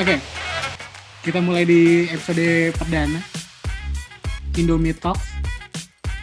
[0.00, 0.16] Oke.
[1.20, 3.20] Kita mulai di episode perdana
[4.56, 5.28] Indomie Talks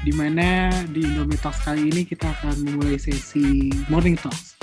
[0.02, 4.58] di mana di Indomie Talks kali ini kita akan memulai sesi Morning Talks.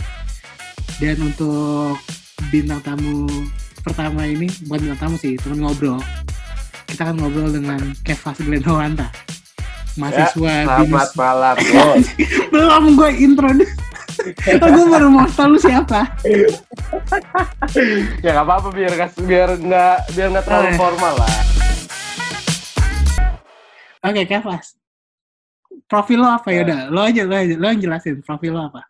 [0.98, 1.94] Dan untuk
[2.50, 3.30] bintang tamu
[3.86, 6.02] pertama ini, bukan bintang tamu sih, teman ngobrol.
[6.90, 9.14] Kita akan ngobrol dengan Kevas Glenhawanta.
[9.94, 11.10] Mahasiswa Ya, selamat binus.
[11.14, 11.56] malam.
[12.50, 13.70] Belum gue intro deh.
[14.58, 16.02] gue baru mau tahu lu siapa.
[18.24, 20.76] ya nggak apa-apa biar biar nggak biar nggak terlalu Eh.
[20.76, 21.34] formal lah.
[24.04, 24.76] Oke, Kevas.
[25.84, 26.80] Profil lo apa ya udah?
[26.88, 28.84] Lo aja, lo aja, lo yang jelasin profil lo apa?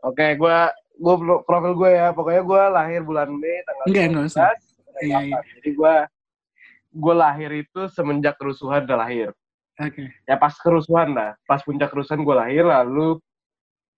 [0.00, 2.08] Oke, gua gua pro- profil gue ya.
[2.10, 4.50] Pokoknya gua lahir bulan Mei tanggal Enggak, enggak usah.
[4.94, 5.38] 12, Iya, iya.
[5.58, 5.94] Jadi gua
[6.92, 9.28] gua lahir itu semenjak kerusuhan udah lahir.
[9.74, 10.06] Oke.
[10.22, 13.18] Ya pas kerusuhan lah, pas puncak kerusuhan gua lahir lalu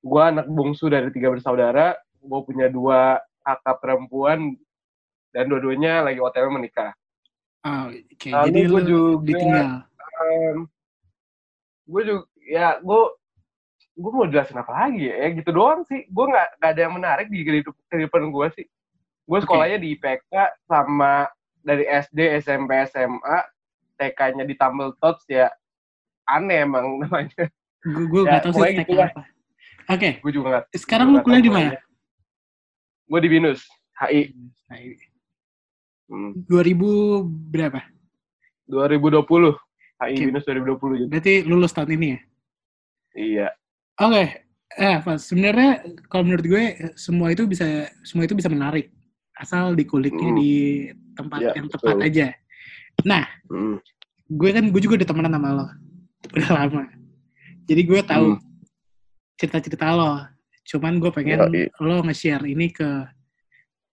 [0.01, 1.93] gua anak bungsu dari tiga bersaudara.
[2.19, 4.59] Gua punya dua kakak perempuan
[5.31, 6.91] dan dua-duanya lagi OTW menikah.
[7.63, 8.27] Oh, oke.
[8.27, 9.69] Lalu Jadi lo juga- ditinggal.
[11.87, 13.01] gue juga ya gue
[13.97, 16.95] gue mau jelasin apa lagi ya, ya gitu doang sih gue nggak nggak ada yang
[16.95, 18.67] menarik di kehidup kehidupan gue sih
[19.23, 20.33] gue sekolahnya di IPK
[20.65, 23.37] sama dari SD SMP SMA
[23.97, 25.47] TK-nya di Tumble Tots ya
[26.25, 27.47] aneh emang namanya
[27.83, 29.23] Gue gue Ya, nggak tahu sih tag gitu apa.
[29.87, 30.11] Oke.
[30.19, 31.71] gue juga nggak Sekarang lu kuliah di mana?
[33.07, 33.61] Gue di Binus
[33.97, 34.35] HI
[34.67, 34.97] Nah, ini.
[36.11, 36.31] hmm.
[36.45, 37.81] 2000 berapa?
[38.67, 39.55] 2020
[39.97, 40.23] HI Oke.
[40.27, 42.19] Binus 2020 jadi Berarti lulus tahun ini ya?
[43.17, 43.49] iya
[43.97, 44.45] Oke.
[44.77, 45.81] Eh, Pas, sebenarnya
[46.13, 47.65] kalau menurut gue semua itu bisa
[48.05, 48.93] semua itu bisa menarik
[49.35, 50.37] asal dikuliknya Hmm.
[50.37, 50.53] di
[51.17, 52.05] tempat Ya, yang tepat betul.
[52.05, 52.27] aja.
[53.49, 53.81] Hmm.
[54.29, 55.67] Gue kan gue juga udah temenan sama lo.
[56.29, 56.83] Udah lama.
[57.65, 58.43] Jadi gue tahu Hmm.
[59.39, 60.29] cerita-cerita lo.
[60.67, 61.71] Cuman gue pengen Yoi.
[61.79, 63.07] lo nge-share ini ke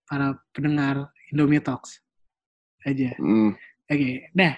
[0.09, 2.01] para pendengar Indomie Talks
[2.83, 3.13] aja.
[3.21, 3.53] Hmm.
[3.87, 4.57] Oke, nah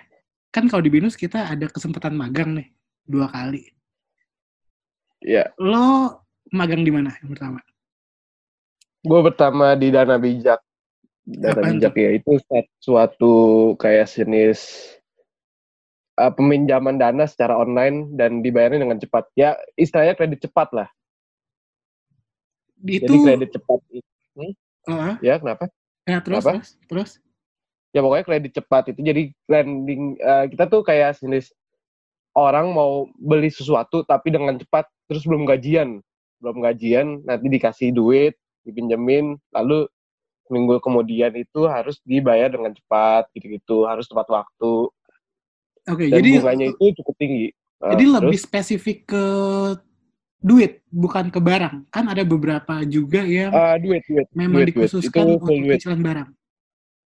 [0.50, 2.72] kan kalau di Binus kita ada kesempatan magang nih
[3.04, 3.68] dua kali.
[5.20, 5.52] Iya.
[5.60, 6.24] Lo
[6.56, 7.60] magang di mana yang pertama?
[9.06, 10.64] Gue pertama di Dana Bijak.
[11.26, 12.32] Dana Apaan Bijak ya itu
[12.80, 13.34] suatu
[13.82, 14.90] kayak jenis
[16.22, 19.28] uh, peminjaman dana secara online dan dibayarnya dengan cepat.
[19.36, 20.90] Ya istilahnya kredit cepat lah.
[22.84, 24.10] Itu, Jadi kredit cepat itu
[24.86, 25.14] Heeh.
[25.24, 25.72] ya kenapa?
[26.06, 26.52] Nah, terus, Apa?
[26.54, 27.12] terus, terus.
[27.96, 31.56] Ya pokoknya kredit cepat itu jadi lending uh, kita tuh kayak jenis
[32.36, 36.04] orang mau beli sesuatu tapi dengan cepat terus belum gajian.
[36.44, 38.36] Belum gajian nanti dikasih duit,
[38.68, 39.88] dipinjemin lalu
[40.52, 44.74] minggu kemudian itu harus dibayar dengan cepat gitu-gitu, harus tepat waktu.
[45.86, 47.48] Oke, dan jadi bunganya itu cukup tinggi.
[47.82, 49.26] Nah, jadi lebih terus, spesifik ke
[50.46, 51.90] duit, bukan ke barang.
[51.90, 54.86] Kan ada beberapa juga yang ah, duit, duit, memang duit, duit.
[54.86, 55.82] dikhususkan Itu untuk duit.
[55.82, 56.30] cicilan barang.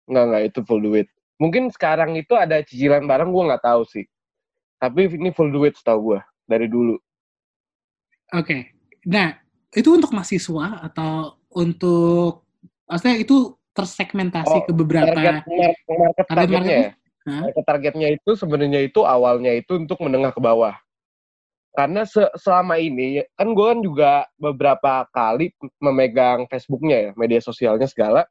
[0.08, 1.08] Enggak, enggak, itu full duit.
[1.36, 4.08] Mungkin sekarang itu ada cicilan barang, gua nggak tahu sih.
[4.80, 6.96] Tapi ini full duit setahu gua dari dulu.
[8.32, 8.72] Oke.
[9.04, 9.36] Nah,
[9.76, 12.48] itu untuk mahasiswa atau untuk
[12.88, 16.92] maksudnya itu tersegmentasi Oh, ke beberapa Target, mar- market target targetnya ya.
[17.26, 20.80] Market targetnya itu sebenarnya itu awalnya itu untuk menengah ke bawah.
[21.76, 25.52] Karena se- selama ini kan gue kan juga beberapa kali
[25.84, 28.24] memegang Facebooknya ya, media sosialnya segala.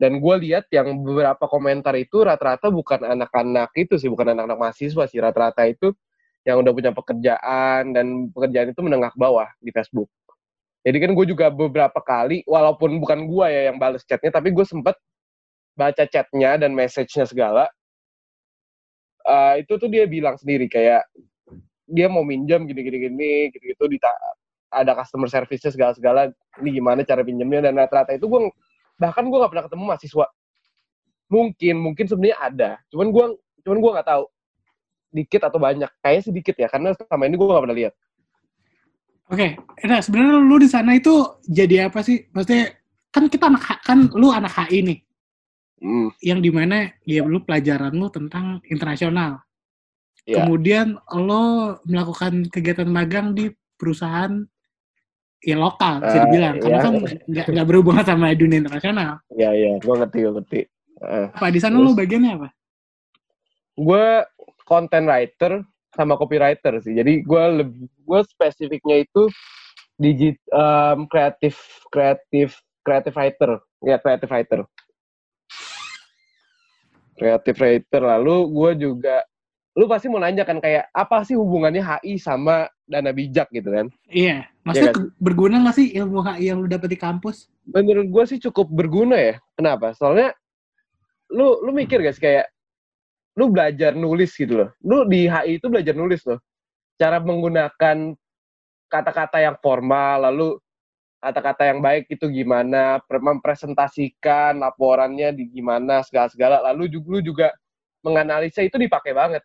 [0.00, 5.04] Dan gue lihat yang beberapa komentar itu rata-rata bukan anak-anak itu sih, bukan anak-anak mahasiswa
[5.06, 5.20] sih.
[5.20, 5.92] Rata-rata itu
[6.42, 10.10] yang udah punya pekerjaan dan pekerjaan itu menengah bawah di Facebook.
[10.82, 14.66] Jadi kan gue juga beberapa kali, walaupun bukan gue ya yang bales chatnya, tapi gue
[14.66, 14.98] sempet
[15.78, 17.70] baca chatnya dan message-nya segala.
[19.22, 21.06] Eh, itu tuh dia bilang sendiri kayak
[21.86, 24.38] dia mau minjem gini-gini gini gitu-gitu dita-
[24.72, 26.32] ada customer service-nya segala-segala
[26.64, 28.48] ini gimana cara pinjemnya dan rata-rata itu gue
[28.96, 30.26] bahkan gue nggak pernah ketemu mahasiswa
[31.28, 33.24] mungkin mungkin sebenarnya ada cuman gue
[33.64, 34.24] cuman gue nggak tahu
[35.12, 37.94] dikit atau banyak kayaknya sedikit ya karena selama ini gue nggak pernah lihat
[39.32, 39.56] Oke,
[39.88, 42.28] nah sebenarnya lu di sana itu jadi apa sih?
[42.36, 42.68] Maksudnya
[43.08, 44.98] kan kita anak kan lu anak HI nih,
[45.82, 49.42] Hmm, yang di mana ya lu pelajaran lu tentang internasional.
[50.22, 54.42] Ya Kemudian lo melakukan kegiatan magang di perusahaan
[55.42, 56.54] ya lokal bisa Ah, dibilang.
[56.62, 56.84] Karena iya.
[56.86, 56.92] kan
[57.26, 59.18] nggak nggak berhubungan sama dunia internasional.
[59.34, 60.60] ya ya gue ngerti gue ngerti.
[61.02, 62.48] Eh, Apa di sana lo bagiannya apa?
[63.72, 64.04] gue
[64.62, 66.94] content writer sama copywriter sih.
[66.94, 69.26] Jadi gue lebih gue spesifiknya itu
[69.98, 71.58] digit um, kreatif
[71.90, 73.58] kreatif kreatif writer.
[73.82, 74.62] Ya kreatif writer.
[77.18, 78.02] Kreatif writer.
[78.02, 79.16] Lalu gue juga
[79.72, 83.86] lu pasti mau nanya kan kayak apa sih hubungannya HI sama dana bijak gitu kan
[84.12, 87.48] Iya, maksudnya Iya ke- berguna nggak sih ilmu HI yang lu dapet di kampus?
[87.62, 90.34] menurut gue sih cukup berguna ya kenapa soalnya
[91.32, 92.46] lu lu mikir gak sih kayak
[93.32, 94.70] lu belajar nulis gitu loh.
[94.84, 96.36] Lu di HI itu belajar nulis loh.
[97.00, 98.12] Cara menggunakan
[98.92, 100.60] kata-kata yang formal, lalu
[101.16, 106.60] kata-kata yang baik itu gimana, mempresentasikan laporannya di gimana, segala-segala.
[106.72, 107.48] Lalu juga, lu juga
[108.04, 109.40] menganalisa itu dipakai banget.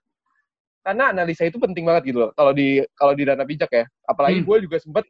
[0.88, 2.32] Karena analisa itu penting banget gitu loh.
[2.32, 3.84] Kalau di kalau di dana bijak ya.
[4.08, 4.48] Apalagi Hmm.
[4.48, 5.04] gue juga sempet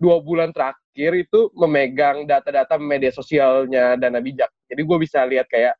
[0.00, 4.48] dua bulan terakhir itu memegang data-data media sosialnya dana bijak.
[4.72, 5.76] Jadi gue bisa lihat kayak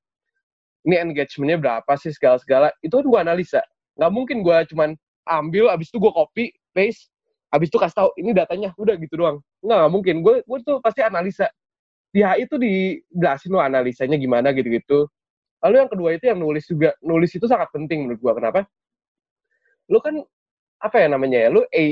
[0.84, 2.76] ini engagementnya berapa sih segala-segala.
[2.84, 3.64] Itu kan gue analisa.
[3.96, 4.92] Nggak mungkin gue cuman
[5.24, 6.44] ambil, abis itu gue copy,
[6.76, 7.08] paste,
[7.48, 9.40] abis itu kasih tahu ini datanya, udah gitu doang.
[9.64, 10.14] Nggak, nggak mungkin.
[10.20, 11.48] Gue gue tuh pasti analisa.
[12.12, 15.08] Di HI itu dijelasin lo analisanya gimana gitu-gitu.
[15.64, 16.92] Lalu yang kedua itu yang nulis juga.
[17.00, 18.32] Nulis itu sangat penting menurut gue.
[18.36, 18.60] Kenapa?
[19.88, 20.20] Lu kan
[20.78, 21.48] apa ya namanya ya?
[21.50, 21.84] Lu A,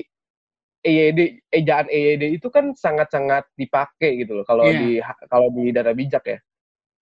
[0.87, 1.21] EYD,
[1.51, 4.79] ejaan EYD itu kan sangat-sangat dipakai gitu loh kalau Iya.
[4.79, 4.91] di
[5.27, 6.39] kalau di dana bijak ya.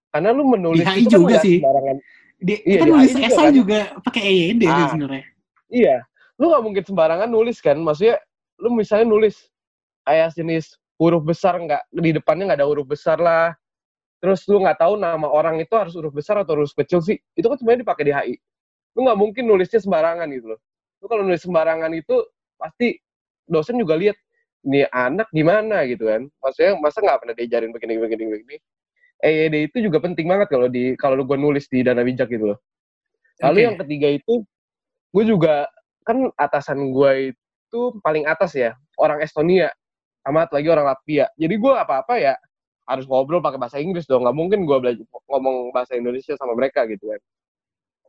[0.09, 1.57] Karena lu menulis HI itu kan juga nggak sih.
[1.61, 1.97] sembarangan.
[2.35, 3.53] Di, Iya, kan di nulis HI juga esai kan.
[3.53, 4.89] juga pakai EYD kan Ah.
[4.95, 5.25] sebenarnya.
[5.69, 5.97] Iya,
[6.39, 7.77] lu nggak mungkin sembarangan nulis kan.
[7.77, 8.17] Maksudnya
[8.63, 9.37] lu misalnya nulis
[10.07, 10.65] kayak jenis
[10.97, 13.53] huruf besar nggak di depannya nggak ada huruf besar lah.
[14.23, 17.19] Terus lu nggak tahu nama orang itu harus huruf besar atau huruf kecil sih.
[17.37, 18.35] Itu kan sebenarnya dipakai di HI.
[18.97, 20.61] Lu nggak mungkin nulisnya sembarangan gitu loh.
[21.05, 22.17] Lu kalau nulis sembarangan itu
[22.57, 22.97] pasti
[23.45, 24.17] dosen juga lihat
[24.65, 26.25] nih anak gimana gitu kan.
[26.41, 28.57] Maksudnya masa nggak pernah diajarin begini begini begini.
[29.21, 32.59] EYD itu juga penting banget kalau di kalau gue nulis di dana bijak gitu loh.
[33.45, 33.67] Lalu Oke.
[33.69, 34.35] yang ketiga itu
[35.13, 35.69] gue juga
[36.09, 39.69] kan atasan gue itu paling atas ya orang Estonia
[40.25, 41.29] sama lagi orang Latvia.
[41.37, 42.33] Jadi gue apa-apa ya
[42.89, 44.25] harus ngobrol pakai bahasa Inggris dong.
[44.25, 47.21] Nggak mungkin gue belajar ngomong bahasa Indonesia sama mereka gitu kan.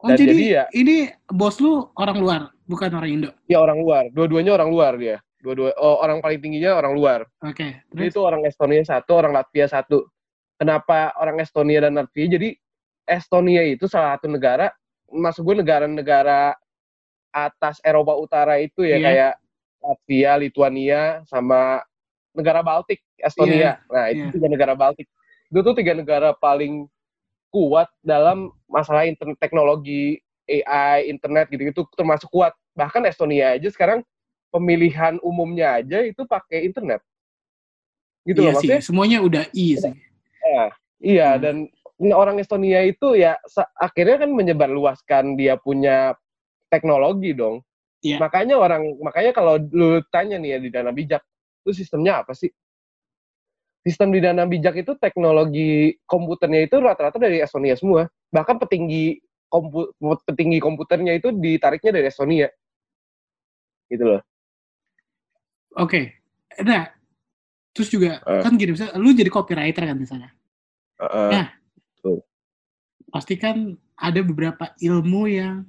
[0.04, 0.98] Oh, Dan jadi, jadi ya- ini
[1.32, 3.30] bos lu orang luar, bukan orang Indo.
[3.48, 4.12] Ya orang luar.
[4.12, 5.18] Dua-duanya orang luar dia.
[5.40, 7.20] Dua-dua oh, orang paling tingginya orang luar.
[7.46, 7.80] Oke.
[7.94, 10.10] Jadi Terus itu orang Estonia satu, orang Latvia satu.
[10.58, 12.28] Kenapa orang Estonia dan Latvia?
[12.28, 12.50] Jadi
[13.06, 14.74] Estonia itu salah satu negara,
[15.14, 16.58] maksud gue negara-negara
[17.30, 19.06] atas Eropa Utara itu ya Iya.
[19.06, 19.34] kayak
[19.86, 21.84] Latvia, Lituania, sama
[22.34, 23.80] negara Baltik, Estonia.
[23.92, 24.34] Nah itu iya.
[24.34, 25.06] tiga negara Baltik.
[25.54, 26.90] Itu tuh tiga negara paling
[27.56, 32.52] kuat dalam masalah internet teknologi, AI, internet gitu-gitu termasuk kuat.
[32.76, 34.04] Bahkan Estonia aja sekarang
[34.52, 37.00] pemilihan umumnya aja itu pakai internet.
[38.28, 38.84] Gitu iya loh sih, maksudnya.
[38.84, 39.96] semuanya udah I sih.
[41.00, 41.42] Iya, Hmm.
[41.42, 41.56] dan
[42.12, 43.40] orang Estonia itu ya
[43.80, 46.12] akhirnya kan menyebarluaskan dia punya
[46.68, 47.64] teknologi dong.
[48.04, 48.20] Iya.
[48.20, 51.24] Makanya orang makanya kalau lu tanya nih ya di Dana Bijak,
[51.64, 52.52] itu sistemnya apa sih?
[53.86, 58.10] Sistem di Dana Bijak itu teknologi komputernya itu rata-rata dari Estonia semua.
[58.34, 59.94] Bahkan petinggi kompu,
[60.26, 62.50] petinggi komputernya itu ditariknya dari Estonia.
[63.86, 64.22] Gitu loh.
[65.78, 66.18] Oke.
[66.66, 66.90] Nah,
[67.78, 68.42] terus juga Eh.
[68.42, 70.34] kan gini misalnya lu jadi copywriter kan misalnya.
[70.98, 71.30] Heeh.
[71.30, 71.48] Nah,
[73.16, 75.64] Pasti kan ada beberapa ilmu yang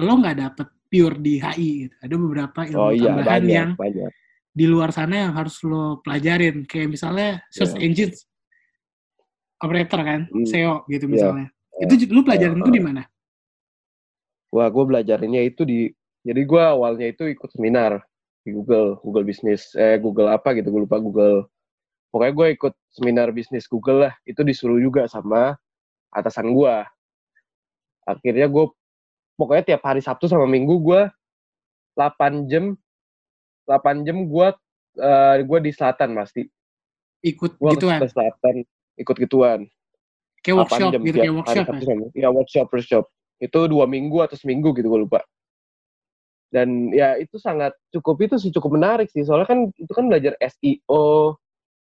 [0.00, 1.94] lo nggak dapet pure di HI gitu.
[2.00, 4.10] Ada beberapa ilmu oh iya, tambahan banyak, yang banyak.
[4.56, 6.64] Di luar sana yang harus lo pelajarin.
[6.64, 7.82] Kayak misalnya search Iya.
[7.84, 8.24] engines
[9.60, 10.48] operator kan, Hmm.
[10.48, 11.12] SEO gitu Iya.
[11.12, 11.46] misalnya.
[11.76, 11.84] Iya.
[11.84, 12.78] Itu lu pelajarin itu Iya.
[12.80, 13.02] di mana?
[14.48, 15.92] Wah, gue belajarinnya itu di,
[16.24, 18.00] jadi gue awalnya itu ikut seminar
[18.40, 21.44] di Google, Google Bisnis, eh Google apa gitu, gue lupa Google.
[22.08, 25.52] Pokoknya gue ikut seminar bisnis Google lah, itu disuruh juga sama
[26.08, 26.74] atasan gue.
[28.06, 28.64] Akhirnya gue,
[29.36, 31.10] pokoknya tiap hari Sabtu sama Minggu gue
[31.92, 32.72] 8 jam,
[33.66, 34.48] 8 jam gue
[34.96, 36.42] eh gue di selatan pasti.
[37.20, 37.98] Ikut Gue gituan.
[38.00, 38.54] ke selatan,
[38.96, 39.60] ikut gituan.
[40.40, 41.86] Kayak 8 workshop jam gitu, kayak hari workshop Sabtu ya.
[41.90, 43.04] sama- Iya, workshop, workshop.
[43.36, 45.20] Itu dua minggu atau seminggu gitu, gue lupa.
[46.46, 49.26] Dan ya itu sangat cukup itu sih cukup menarik sih.
[49.26, 51.34] Soalnya kan itu kan belajar SEO,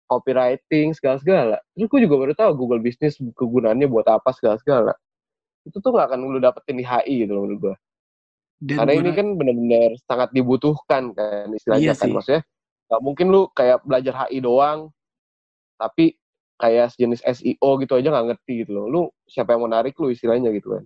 [0.04, 1.62] copywriting, segala-segala.
[1.72, 4.92] Terus gue juga baru tahu Google Business kegunaannya buat apa segala-segala.
[5.62, 7.74] Itu tuh gak akan lu dapetin di HI gitu loh menurut gue.
[8.60, 12.04] Dan Karena ini kan benar-benar sangat dibutuhkan kan istilahnya Iya kan.
[12.04, 12.12] sih.
[12.12, 12.42] Maksudnya
[12.86, 14.92] gak mungkin lu kayak belajar HI doang,
[15.74, 16.12] tapi
[16.54, 18.86] kayak sejenis SEO gitu aja nggak ngerti gitu loh.
[18.86, 20.84] Lu siapa yang mau narik lu istilahnya gitu kan.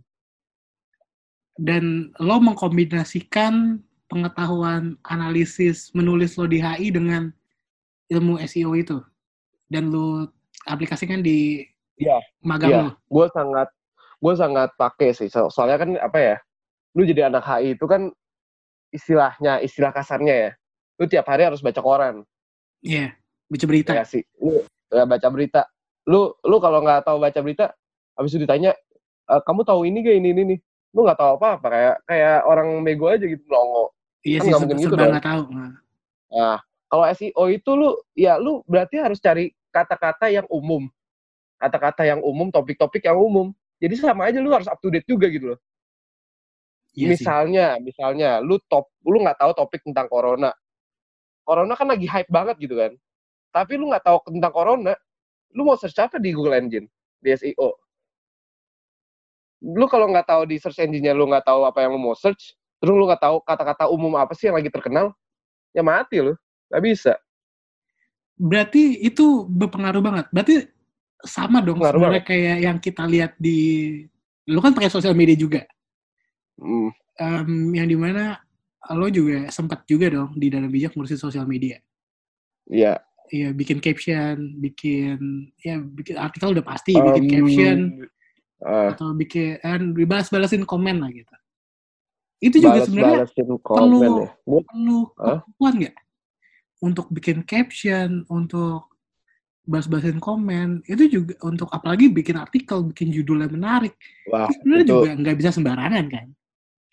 [1.55, 7.31] dan lo mengkombinasikan pengetahuan analisis menulis lo di HI dengan
[8.11, 8.99] ilmu SEO itu
[9.67, 10.27] dan lo
[10.67, 11.63] aplikasikan di
[11.95, 12.81] Iya, magang iya.
[12.83, 12.91] lo.
[13.07, 13.71] gue sangat
[14.19, 16.37] gue sangat pakai sih So- soalnya kan apa ya
[16.95, 18.11] lu jadi anak HI itu kan
[18.91, 20.51] istilahnya istilah kasarnya ya
[20.99, 22.23] lu tiap hari harus baca koran
[22.85, 23.17] Iya,
[23.51, 23.91] baca berita.
[23.97, 25.67] ya sih lu ya, baca berita
[26.07, 27.67] lu lu kalau nggak tahu baca berita
[28.15, 28.77] habis itu ditanya
[29.27, 30.59] "E, kamu tahu ini gak ini ini nih
[30.95, 33.91] lu nggak tahu apa apa kayak kayak orang bego aja gitu melongo
[34.25, 35.13] Iya kan sih, mungkin gitu dong.
[35.13, 35.43] nggak tahu.
[36.33, 36.57] Nah,
[36.89, 40.89] kalau SEO itu lu ya lu berarti harus cari kata-kata yang umum.
[41.61, 43.53] Kata-kata yang umum, topik-topik yang umum.
[43.85, 45.59] Jadi sama aja lu harus up to date juga gitu loh.
[46.95, 47.27] Iya sih.
[47.27, 50.55] misalnya, misalnya lu top, lu nggak tahu topik tentang corona.
[51.43, 52.95] Corona kan lagi hype banget gitu kan.
[53.51, 54.95] Tapi lu nggak tahu tentang corona,
[55.55, 56.87] lu mau search apa di Google Engine,
[57.19, 57.75] di SEO?
[59.65, 62.55] Lu kalau nggak tahu di search engine-nya lu nggak tahu apa yang lu mau search,
[62.79, 65.11] terus lu nggak tahu kata-kata umum apa sih yang lagi terkenal,
[65.75, 66.39] ya mati lu.
[66.71, 67.13] Nggak bisa.
[68.39, 70.27] Berarti itu berpengaruh banget.
[70.31, 70.55] Berarti
[71.25, 73.59] sama dong sebenarnya kayak yang kita lihat di
[74.45, 75.65] lu kan pakai sosial media juga.
[76.59, 78.39] Hmm, Em, yang di mana
[78.95, 81.79] lo juga sempat juga dong di dalam bijak ngurusin sosial media.
[82.69, 83.01] Iya.
[83.33, 87.77] Iya, bikin caption, bikin ya bikin artikel udah pasti, bikin Em, caption
[88.61, 91.35] ah, atau bikin eh, dibalas-balasin komen lah gitu.
[92.45, 93.25] Itu juga sebenarnya
[93.65, 94.61] perlu- ya.
[94.69, 94.99] Perlu
[95.41, 95.97] kemampuan nggak
[96.85, 98.93] untuk bikin caption, untuk
[99.65, 103.97] balas-balasin komen, itu juga untuk apalagi bikin artikel, bikin judul yang menarik.
[104.29, 106.27] Wah, Itu sebenarnya juga nggak bisa sembarangan kan?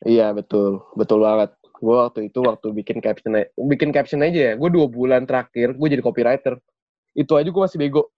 [0.01, 1.53] Iya betul, betul banget.
[1.81, 4.53] Gue waktu itu waktu bikin caption, bikin caption aja ya.
[4.57, 6.57] Gue dua bulan terakhir gue jadi copywriter.
[7.13, 8.09] Itu aja gue masih bego.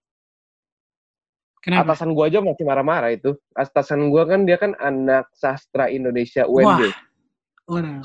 [1.64, 1.96] Kenapa?
[1.96, 3.36] Atasan gue aja masih marah-marah itu.
[3.56, 6.92] Atasan gue kan dia kan anak sastra Indonesia UNJ.
[7.64, 8.04] Waduh.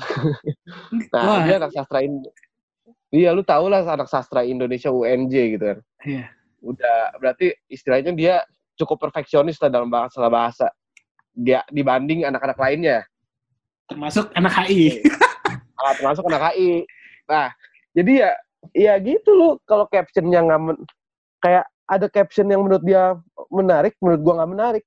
[1.12, 2.24] Nah Wah, dia anak sastra in...
[3.12, 5.78] Iya lu tau lah anak sastra Indonesia UNJ gitu kan.
[6.08, 6.32] iya.
[6.64, 8.40] Udah berarti istilahnya dia
[8.80, 10.72] cukup perfeksionis lah dalam bahasa bahasa.
[11.36, 13.04] Dia dibanding anak-anak lainnya.
[13.90, 15.02] Termasuk anak HI.
[15.74, 16.86] Ah, termasuk anak HI.
[17.26, 17.50] Nah,
[17.90, 18.30] jadi ya
[18.70, 20.84] ya gitu loh kalau captionnya nggak men-
[21.42, 23.18] kayak ada caption yang menurut dia
[23.50, 24.84] menarik, menurut gua nggak menarik.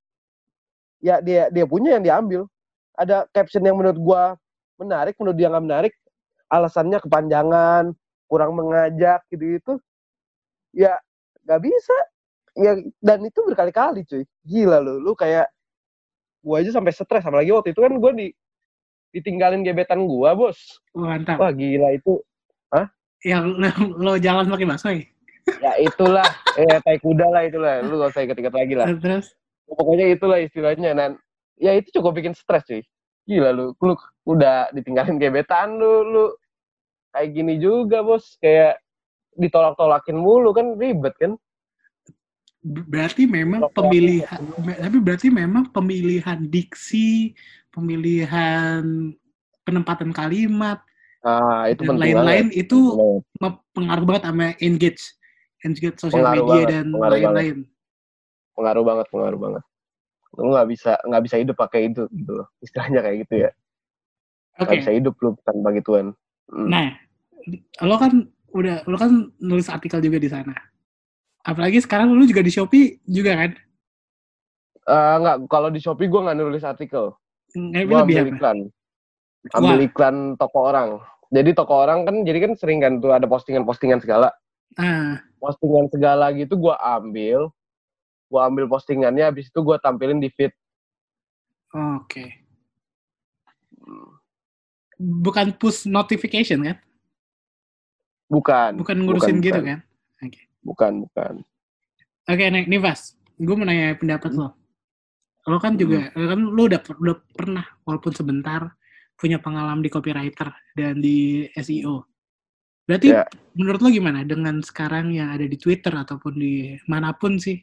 [1.04, 2.48] Ya dia dia punya yang diambil.
[2.96, 4.22] Ada caption yang menurut gua
[4.80, 5.92] menarik, menurut dia nggak menarik,
[6.48, 7.92] alasannya kepanjangan,
[8.24, 9.72] kurang mengajak gitu itu.
[10.72, 10.96] Ya
[11.44, 11.96] nggak bisa.
[12.56, 14.24] Ya dan itu berkali-kali cuy.
[14.48, 15.52] Gila lu, lu kayak
[16.40, 18.32] gua aja sampai stres apalagi waktu itu kan gua di
[19.14, 20.58] ditinggalin gebetan gua, Bos.
[20.90, 21.38] Wah, Mantap.
[21.38, 22.18] Wah gila itu.
[23.24, 23.68] Yang lo,
[24.04, 25.02] lo jalan pakai bakso ya?
[25.60, 26.24] Ya itulah,
[26.60, 27.80] eh tai kuda lah itulah.
[27.80, 28.86] Lu gak usah ikut-ikut lagi lah.
[29.00, 29.32] Terus
[29.64, 30.92] Pokoknya itulah istilahnya.
[30.92, 31.10] Dan
[31.56, 32.84] ya itu cukup bikin stres cuy.
[33.24, 33.96] Gila lu, lu
[34.28, 36.24] udah ditinggalin gebetan lu, lu
[37.16, 38.36] kayak gini juga bos.
[38.36, 38.84] Kayak
[39.40, 41.32] ditolak-tolakin mulu kan ribet kan.
[42.64, 44.40] Ber- berarti memang pemilihan
[44.80, 47.36] tapi berarti memang pemilihan diksi,
[47.68, 49.12] pemilihan
[49.68, 50.80] penempatan kalimat
[51.24, 52.62] Ah itu dan lain-lain banget.
[52.68, 52.78] itu
[53.72, 55.16] pengaruh banget sama engage
[55.64, 57.56] engage sosial Pengaruh media banget, dan lain-lain.
[58.52, 59.62] Pengaruh banget, pengaruh banget.
[60.36, 62.46] Lu nggak bisa nggak bisa hidup pakai itu gitu loh.
[62.60, 63.50] Istilahnya kayak gitu ya.
[64.60, 64.68] Oke.
[64.68, 66.06] Nggak bisa hidup lu tanpa gituan.
[66.52, 66.68] Hmm.
[66.68, 66.86] Nah,
[67.80, 68.12] lo kan
[68.52, 70.52] udah lo kan nulis artikel juga di sana.
[71.44, 73.52] Apalagi sekarang lu juga di Shopee juga kan?
[74.84, 77.12] Eh, nggak, kalau di Shopee gue nggak nulis artikel.
[77.52, 78.32] Nggak Gue lebih ambil apa?
[78.32, 78.58] iklan.
[79.52, 79.86] Ambil Wah.
[79.86, 80.88] iklan toko orang.
[81.28, 84.32] Jadi toko orang kan, jadi kan sering kan tuh ada postingan-postingan segala.
[84.80, 87.52] Ah, Postingan segala gitu gue ambil.
[88.32, 90.50] Gue ambil postingannya, habis itu gue tampilin di feed.
[91.70, 92.24] oke.
[94.96, 96.76] Bukan push notification kan?
[98.30, 98.80] Bukan.
[98.80, 99.68] Bukan ngurusin gitu bukan.
[99.76, 99.80] kan?
[100.64, 101.34] Bukan, bukan.
[102.24, 103.14] Oke, nih, nih Vas.
[103.36, 104.40] Gue mau nanya pendapat Hmm.
[104.40, 104.48] lo.
[105.44, 108.72] Lo kan juga, lo kan lo udah, udah pernah, walaupun sebentar,
[109.14, 112.08] punya pengalaman di copywriter dan di SEO.
[112.88, 113.28] Berarti Ya.
[113.52, 117.60] menurut lo gimana dengan sekarang yang ada di Twitter ataupun di mana pun sih,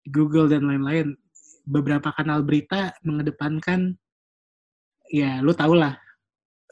[0.00, 1.12] di Google dan lain-lain,
[1.68, 3.92] beberapa kanal berita mengedepankan,
[5.12, 6.00] ya lo tau lah,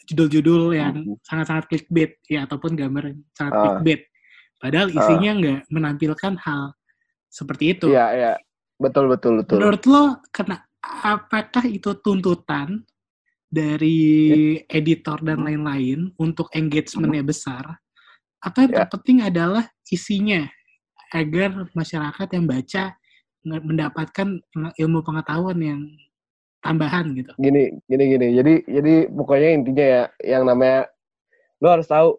[0.09, 1.21] judul-judul yang Mhm.
[1.21, 3.61] sangat-sangat clickbait, ya ataupun gambar yang sangat Ah.
[3.61, 4.01] clickbait.
[4.57, 4.97] Padahal Ah.
[4.97, 6.73] isinya nggak menampilkan hal
[7.29, 7.87] seperti itu.
[7.93, 8.33] Iya, iya.
[8.77, 9.57] Betul, betul, betul.
[9.57, 12.85] Menurut lo, kena, apakah itu tuntutan
[13.49, 15.47] dari editor dan Hmm.
[15.49, 17.81] lain-lain untuk engagement-nya besar?
[18.41, 18.79] Atau yang Ya.
[18.85, 20.45] terpenting adalah isinya,
[21.15, 22.99] agar masyarakat yang baca
[23.47, 24.43] mendapatkan
[24.77, 25.81] ilmu pengetahuan yang
[26.61, 27.31] tambahan gitu.
[27.39, 28.27] Gini, gini, gini.
[28.35, 30.91] Jadi, jadi pokoknya intinya ya, yang namanya,
[31.63, 32.19] lo harus tahu,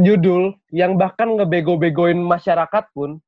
[0.00, 3.20] judul yang bahkan ngebego-begoin masyarakat pun,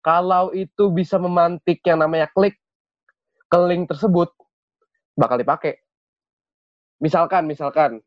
[0.00, 2.54] kalau itu bisa memantik yang namanya klik
[3.50, 4.30] ke link tersebut,
[5.18, 5.78] bakal dipakai.
[7.02, 8.00] Misalkan, misalkan,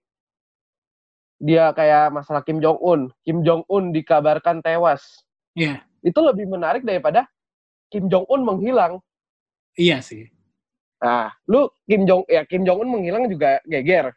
[1.39, 5.23] dia kayak masalah Kim Jong Un, Kim Jong Un dikabarkan tewas,
[5.57, 7.27] Iya, itu lebih menarik daripada
[7.89, 8.93] Kim Jong Un menghilang.
[9.75, 10.29] iya sih.
[10.99, 14.11] Nah, lu Kim Jong ya Kim Jong Un menghilang juga geger.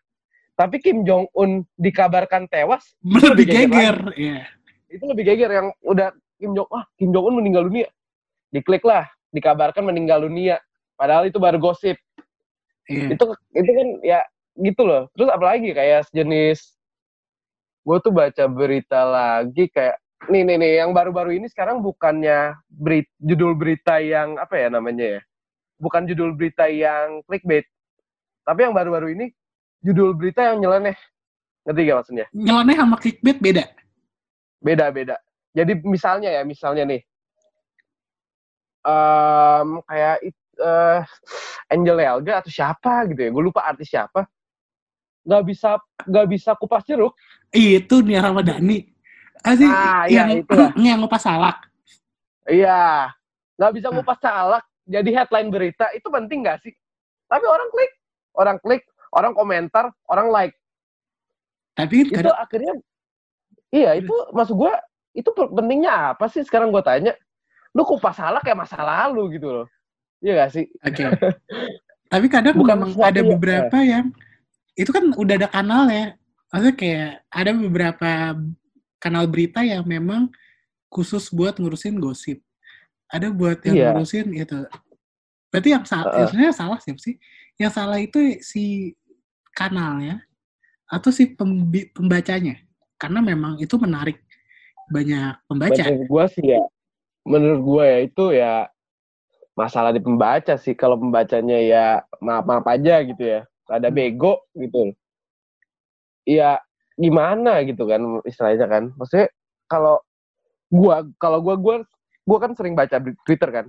[0.53, 4.45] Tapi Kim Jong Un dikabarkan tewas, Lebih geger geger, iya.
[4.93, 7.89] itu lebih geger yang udah Kim Jong ah Kim Jong Un meninggal dunia.
[8.53, 10.61] Diklik lah, dikabarkan meninggal dunia.
[10.93, 11.99] padahal itu baru gosip
[12.91, 13.15] Iya.
[13.15, 14.21] itu itu kan ya
[14.59, 16.75] gitu loh terus apalagi kayak sejenis
[17.83, 19.99] gue tuh baca berita lagi kayak
[20.31, 25.19] nih nih nih yang baru-baru ini sekarang bukannya beri, judul berita yang apa ya namanya
[25.19, 25.21] ya
[25.79, 27.67] bukan judul berita yang clickbait
[28.43, 29.31] tapi yang baru-baru ini
[29.83, 30.97] judul berita yang nyeleneh.
[31.63, 32.27] Ngerti gak maksudnya?
[32.35, 33.65] Nyeleneh sama clickbait beda.
[34.63, 35.17] beda beda.
[35.53, 37.03] Jadi misalnya ya misalnya nih.
[38.83, 40.17] Em kayak
[40.59, 41.01] eh,
[41.71, 43.31] Angel Elga atau siapa gitu ya.
[43.31, 44.27] Gue lupa artis siapa.
[45.23, 45.71] Nggak bisa
[46.07, 47.15] nggak bisa kupas jeruk.
[47.51, 48.91] Itu Nia Ramadhani.
[49.43, 50.71] Ah, sih, Ah, iya, yang, itulah.
[50.87, 51.59] yang ngupas salak.
[52.47, 53.11] iya.
[53.59, 53.95] Nggak bisa Ah.
[53.99, 55.91] kupas salak jadi headline berita.
[55.95, 56.75] Itu penting nggak sih?
[57.27, 57.93] Tapi orang klik.
[58.33, 60.57] Orang klik orang komentar orang like
[61.73, 62.75] Tapi itu kadang, akhirnya
[63.73, 64.73] iya itu maksud gue
[65.13, 67.13] itu pentingnya apa sih sekarang gue tanya
[67.73, 69.67] lu kupas salak kayak masa lalu gitu loh
[70.21, 71.05] iya gak sih oke.
[72.13, 74.13] Tapi kadang Bukan memang ada beberapa yang
[74.77, 76.13] itu kan udah ada kanal ya.
[76.53, 78.11] Maksudnya kayak ada beberapa
[79.01, 80.29] kanal berita yang memang
[80.93, 82.45] khusus buat ngurusin gosip.
[83.09, 83.89] Ada buat yang Iya.
[83.97, 84.61] ngurusin itu.
[85.49, 86.29] Berarti yang salah, Heeh.
[86.29, 87.17] sebenarnya salah siapa sih?
[87.57, 88.93] Yang salah itu si
[89.53, 90.21] kanalnya
[90.89, 91.33] atau si
[91.95, 92.61] pembacanya.
[93.01, 94.21] Karena memang itu menarik
[94.93, 95.83] banyak pembaca.
[95.89, 96.63] menurut gue sih ya
[97.25, 98.53] menurut gue ya itu ya
[99.57, 101.87] masalah di pembaca sih kalau pembacanya ya
[102.21, 103.97] maaf maaf aja gitu ya ada Hmm.
[103.97, 104.93] bego gitu
[106.29, 106.61] ya
[106.97, 109.29] gimana gitu kan istilahnya kan maksudnya
[109.69, 110.01] kalau
[110.69, 111.77] gua kalau gua gua
[112.29, 113.67] gua kan sering baca Twitter kan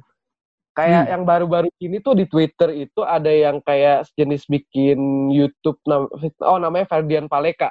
[0.73, 1.11] kayak Hmm.
[1.13, 6.09] yang baru-baru ini tuh di Twitter itu ada yang kayak sejenis bikin YouTube nam-
[6.41, 7.69] oh namanya Ferdian Paleka.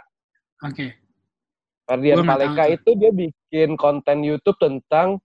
[0.62, 0.94] Oke.
[1.82, 5.18] Ferdian Gua nggak Paleka tahu itu dia bikin konten YouTube tentang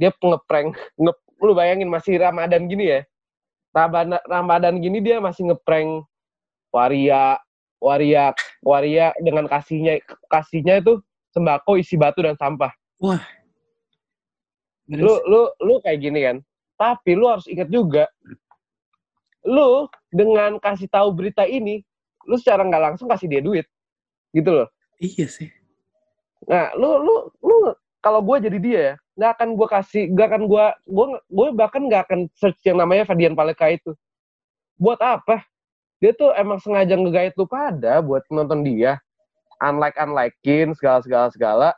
[0.00, 1.12] dia ngeprank nge,
[1.44, 3.00] lu bayangin masih Ramadan gini ya?
[3.76, 6.08] Ramadan Ramadan gini dia masih ngeprank
[6.72, 7.36] waria
[7.78, 8.32] waria
[8.64, 10.00] waria dengan kasihnya
[10.32, 11.04] kasihnya itu
[11.36, 12.72] sembako isi batu dan sampah.
[14.90, 16.36] Terus, lu lu lu kayak gini kan
[16.80, 18.08] tapi lu harus ingat juga
[19.44, 21.84] lu dengan kasih tahu berita ini
[22.24, 23.68] lu secara nggak langsung kasih dia duit
[24.32, 24.68] gitu loh
[25.00, 25.48] iya sih.
[26.46, 27.56] Nah, lu lu lu
[28.00, 31.82] kalau gue jadi dia ya, nggak akan gue kasih, nggak akan gue gue gue bahkan
[31.84, 33.92] nggak akan search yang namanya Ferdian Paleka itu.
[34.80, 35.44] Buat apa?
[36.00, 38.96] Dia tuh emang sengaja ngegait lu pada buat nonton dia.
[39.60, 41.68] Unlike unlikein segala segala segala.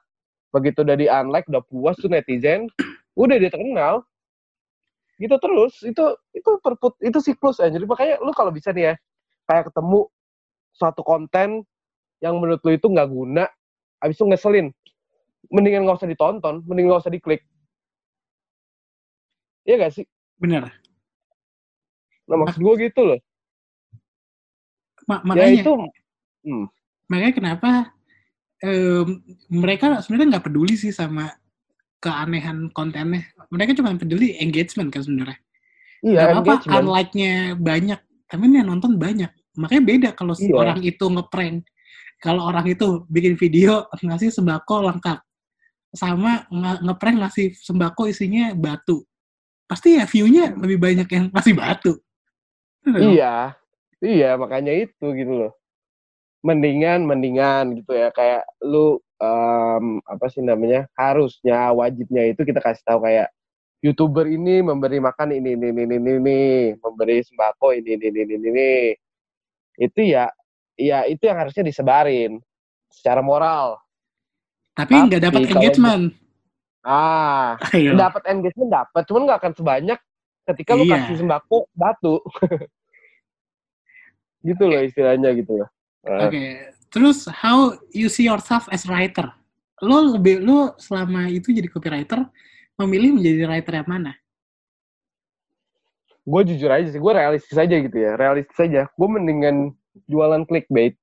[0.55, 2.71] Begitu udah di unlike udah puas tuh netizen,
[3.19, 4.07] udah dia terkenal.
[5.23, 6.05] Gitu terus, itu
[6.35, 7.71] itu perput itu siklus aja.
[7.71, 8.95] Jadi makanya lu kalau bisa nih ya,
[9.47, 10.11] kayak ketemu
[10.75, 11.63] suatu konten
[12.19, 13.47] yang menurut lu itu nggak guna,
[14.03, 14.75] abis itu ngeselin.
[15.55, 17.47] Mendingan nggak usah ditonton mendingan nggak usah diklik.
[19.63, 20.07] Iya gak sih?
[20.43, 20.75] Bener.
[22.23, 23.21] nah maksud gue gitu loh.
[25.11, 25.73] Ma- ya makanya, itu
[27.11, 27.71] makanya kenapa
[28.63, 31.35] em, mereka sebenarnya nggak peduli sih sama
[32.03, 33.23] keanehan kontennya.
[33.49, 35.39] Mereka cuma peduli engagement kan sebenarnya.
[36.03, 39.31] iya Gak apa-apa engagement unlike-nya banyak, tapi yang nonton banyak.
[39.55, 40.55] Makanya beda kalau Iya.
[40.59, 41.63] orang itu ngeprank.
[42.19, 45.19] Kalau orang itu bikin video ngasih sembako lengkap.
[45.95, 49.07] Sama nge- ngeprank ngasih sembako isinya batu.
[49.71, 51.93] Pasti ya view-nya lebih banyak yang ngasih batu.
[52.83, 53.55] Iya
[54.03, 55.53] iya makanya itu gitu loh
[56.43, 62.83] mendingan mendingan gitu ya kayak lu em, apa sih namanya harusnya wajibnya itu kita kasih
[62.83, 63.31] tahu kayak
[63.79, 66.41] youtuber ini memberi makan ini ini ini ini, ini
[66.79, 68.71] memberi sembako ini ini ini ini, ini.
[69.79, 70.27] itu ya
[70.75, 72.43] ya itu yang harusnya disebarin
[72.91, 73.79] secara moral
[74.73, 76.05] Tapi nggak dapat engagement.
[76.83, 77.55] ah
[77.95, 79.99] dapat engagement dapat cuman nggak akan sebanyak
[80.51, 80.99] ketika lu Iya.
[80.99, 82.19] kasih sembako batu
[84.43, 85.69] gitu loh istilahnya gitu loh
[86.03, 89.27] Oke, terus how you see yourself as writer?
[89.83, 92.23] Lo lebih lo selama itu jadi copywriter
[92.79, 94.13] memilih menjadi writer yang mana?
[96.23, 99.75] gue jujur aja sih gue realistis aja gitu ya realistis aja gue mendingan
[100.07, 100.95] jualan clickbait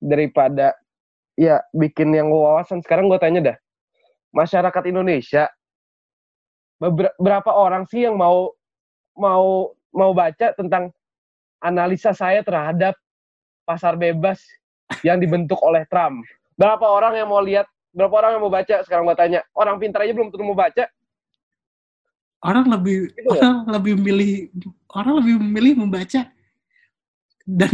[0.00, 0.72] daripada
[1.36, 3.56] ya bikin yang wawasan sekarang gue tanya dah
[4.32, 5.52] masyarakat Indonesia
[7.20, 8.48] berapa orang sih yang mau
[9.12, 10.88] mau mau baca tentang
[11.60, 12.96] analisa saya terhadap
[13.68, 14.40] pasar bebas
[15.02, 16.22] yang dibentuk oleh Trump
[16.54, 20.02] berapa orang yang mau lihat berapa orang yang mau baca sekarang gue tanya orang pintar
[20.02, 20.86] aja belum tentu mau baca
[22.44, 23.40] Orang lebih Gitu ya?
[23.40, 24.32] orang lebih memilih
[24.92, 26.28] orang lebih memilih membaca
[27.44, 27.70] dan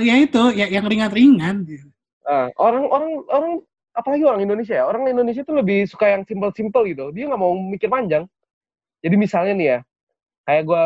[0.00, 1.64] ya itu ya yang ringan-ringan.
[1.64, 1.88] gitu.
[2.24, 3.52] Ah, orang orang orang
[3.92, 7.56] apalagi orang Indonesia ya orang Indonesia tuh lebih suka yang simple-simple gitu dia nggak mau
[7.56, 8.28] mikir panjang
[9.00, 9.78] jadi misalnya nih ya
[10.44, 10.80] kayak gue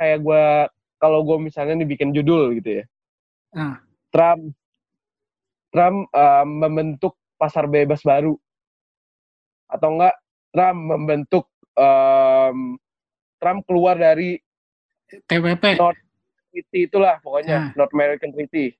[0.00, 0.42] kayak gue
[0.96, 2.84] kalau gue misalnya nih bikin judul gitu ya
[3.52, 3.76] Ah.
[4.08, 4.56] Trump
[5.74, 8.38] Trump uh, membentuk pasar bebas baru
[9.66, 10.14] atau enggak
[10.54, 12.78] Trump membentuk um,
[13.42, 14.38] Trump keluar dari
[15.26, 15.74] TPP.
[15.76, 15.98] Not-
[16.54, 17.68] treaty itulah pokoknya Ah.
[17.74, 18.70] North American Treaty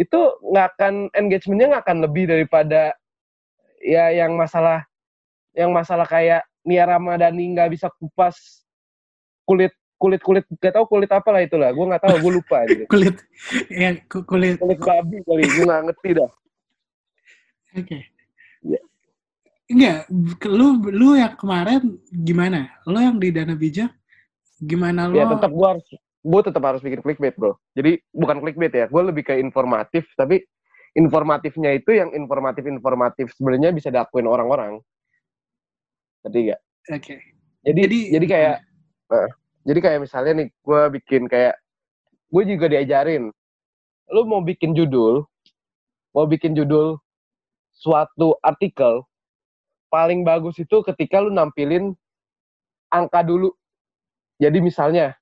[0.00, 2.96] itu nggak akan engagementnya nggak akan lebih daripada
[3.84, 4.88] ya yang masalah
[5.52, 8.64] yang masalah kayak Nia Ramadhani nggak bisa kupas
[9.44, 12.84] kulit kulit kulit gak tahu kulit apa lah itulah gue nggak tahu gue lupa aja.
[12.92, 13.16] Kulit
[13.72, 14.60] ya ku- kulit.
[14.60, 16.30] kulit babi kali gue nggak ngerti dah
[17.74, 17.98] Oke.
[18.62, 18.80] Iya.
[19.64, 19.98] Enggak,
[20.46, 22.68] lu lu yang kemarin gimana?
[22.84, 23.90] Lu yang di Dana Bijak
[24.60, 25.16] gimana lo?
[25.18, 25.86] ya tetap gue harus
[26.24, 30.40] gue tetap harus bikin clickbait bro jadi bukan clickbait ya gue lebih ke informatif tapi
[30.96, 34.80] informatifnya itu yang informatif informatif sebenarnya bisa diakuin orang-orang
[36.24, 36.60] ngerti gak
[36.96, 37.14] Oke.
[37.60, 38.56] jadi Jadi jadi kayak
[39.12, 39.28] eh,
[39.64, 41.56] jadi kayak misalnya nih gue bikin kayak
[42.30, 43.32] gue juga diajarin
[44.12, 45.24] lu mau bikin judul
[46.14, 47.00] mau bikin judul
[47.74, 49.02] suatu artikel
[49.90, 51.94] paling bagus itu ketika lu nampilin
[52.94, 53.50] angka dulu.
[54.38, 55.14] Jadi misalnya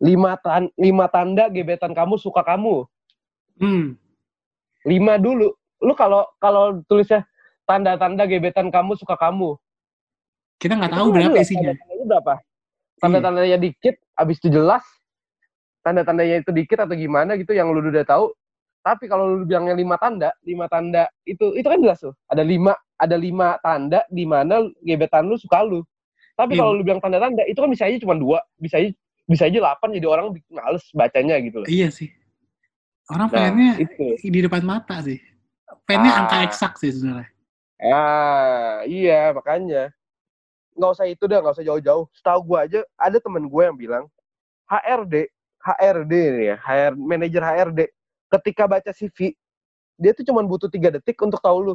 [0.00, 2.88] lima tan lima tanda gebetan kamu suka kamu.
[3.60, 3.96] Hmm,
[4.88, 5.52] lima dulu.
[5.80, 7.28] Lu kalau kalau tulisnya
[7.68, 9.56] tanda-tanda gebetan kamu suka kamu.
[10.60, 11.72] Kita nggak tahu kan berapa isinya.
[11.72, 12.34] Tanda-tandanya berapa?
[13.00, 14.84] Tanda-tandanya dikit, abis itu jelas.
[15.82, 18.30] Tanda-tandanya itu dikit atau gimana gitu yang lu udah tahu.
[18.82, 22.14] Tapi kalau lu bilangnya lima tanda, lima tanda itu itu kan jelas tuh.
[22.26, 25.82] Ada lima ada lima tanda di mana gebetan lu suka lu.
[26.34, 26.60] Tapi Iya.
[26.66, 28.90] kalau lu bilang tanda-tanda itu kan bisa aja cuma dua, bisa aja
[29.22, 31.68] bisa aja delapan jadi orang males bacanya gitu loh.
[31.70, 32.10] Iya sih.
[33.06, 34.18] Orang Nah, pengennya itu.
[34.18, 35.18] di depan mata sih.
[35.86, 36.20] Pengennya Ah.
[36.26, 37.30] angka eksak sih sebenarnya.
[37.82, 39.90] Ah, iya makanya
[40.76, 42.04] nggak usah itu dah, nggak usah jauh-jauh.
[42.16, 44.04] Setahu gua aja ada temen gue yang bilang
[44.68, 45.28] HRD,
[45.60, 47.80] HRD nih ya, HR, manajer HRD,
[48.38, 49.36] ketika baca CV
[50.00, 51.74] dia tuh cuma butuh tiga detik untuk tahu lu.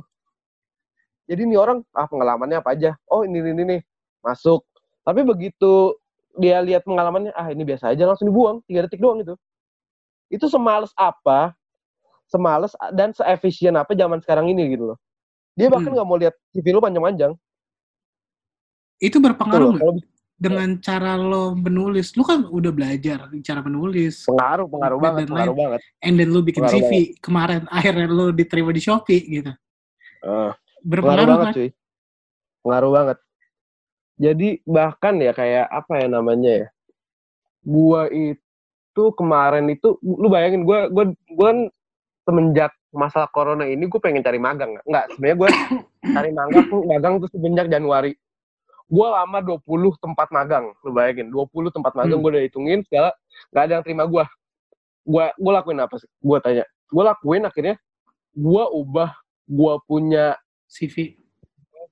[1.28, 2.96] Jadi nih orang ah pengalamannya apa aja?
[3.12, 3.82] Oh ini ini, ini nih
[4.24, 4.64] masuk.
[5.04, 5.96] Tapi begitu
[6.38, 9.36] dia lihat pengalamannya, ah ini biasa aja langsung dibuang tiga detik doang itu.
[10.28, 11.56] Itu semales apa,
[12.28, 14.98] semales dan seefisien apa zaman sekarang ini gitu loh.
[15.56, 15.98] Dia bahkan Hmm.
[16.00, 17.34] nggak mau lihat CV lu panjang-panjang.
[18.98, 19.96] Itu berpengaruh nggak Kalau
[20.38, 22.14] dengan cara lo menulis?
[22.14, 24.26] Lu kan udah belajar cara menulis.
[24.30, 25.30] pengaruh, pengaruh Dan banget, lain.
[25.34, 25.80] pengaruh banget.
[26.02, 26.92] And then lu bikin Pengaruh CV.
[27.22, 29.52] Kemarin akhirnya lu diterima di Shopee gitu.
[30.22, 30.54] Pengaruh
[30.86, 31.56] Berpengaruh banget kan?
[31.58, 31.70] cuy.
[32.62, 33.18] Pengaruh banget.
[34.18, 36.68] Jadi bahkan ya kayak apa ya namanya ya?
[37.62, 41.60] Gua itu kemarin itu lu bayangin gua gua gua kan
[42.26, 45.50] semenjak masalah corona ini gue pengen cari magang nggak sebenarnya gue
[46.18, 48.12] cari magang tuh magang tuh semenjak Januari
[48.88, 51.28] gue lama 20 tempat magang lu bayangin.
[51.28, 52.24] 20 tempat magang Hmm.
[52.24, 53.12] gue udah hitungin segala
[53.52, 54.24] nggak ada yang terima gue
[55.08, 56.10] gue gue lakuin apa sih?
[56.24, 56.64] Gue tanya.
[56.88, 57.76] Gue lakuin akhirnya
[58.32, 59.12] gue ubah
[59.48, 60.36] gue punya
[60.68, 61.16] CV.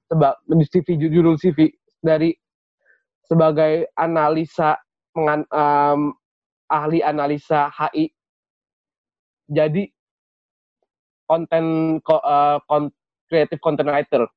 [0.06, 2.30] seba di CV judul CV dari
[3.26, 4.78] sebagai analisa
[5.10, 6.14] pengan, em,
[6.70, 8.14] ahli analisa HI
[9.50, 9.90] jadi
[11.26, 12.94] konten ko, eh, kon,
[13.26, 14.30] creative content writer.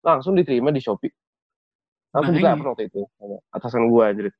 [0.00, 1.12] Langsung diterima di Shopee
[2.10, 2.58] Makanya.
[2.58, 3.00] ditelepon waktu itu
[3.54, 4.30] atasan gua jadi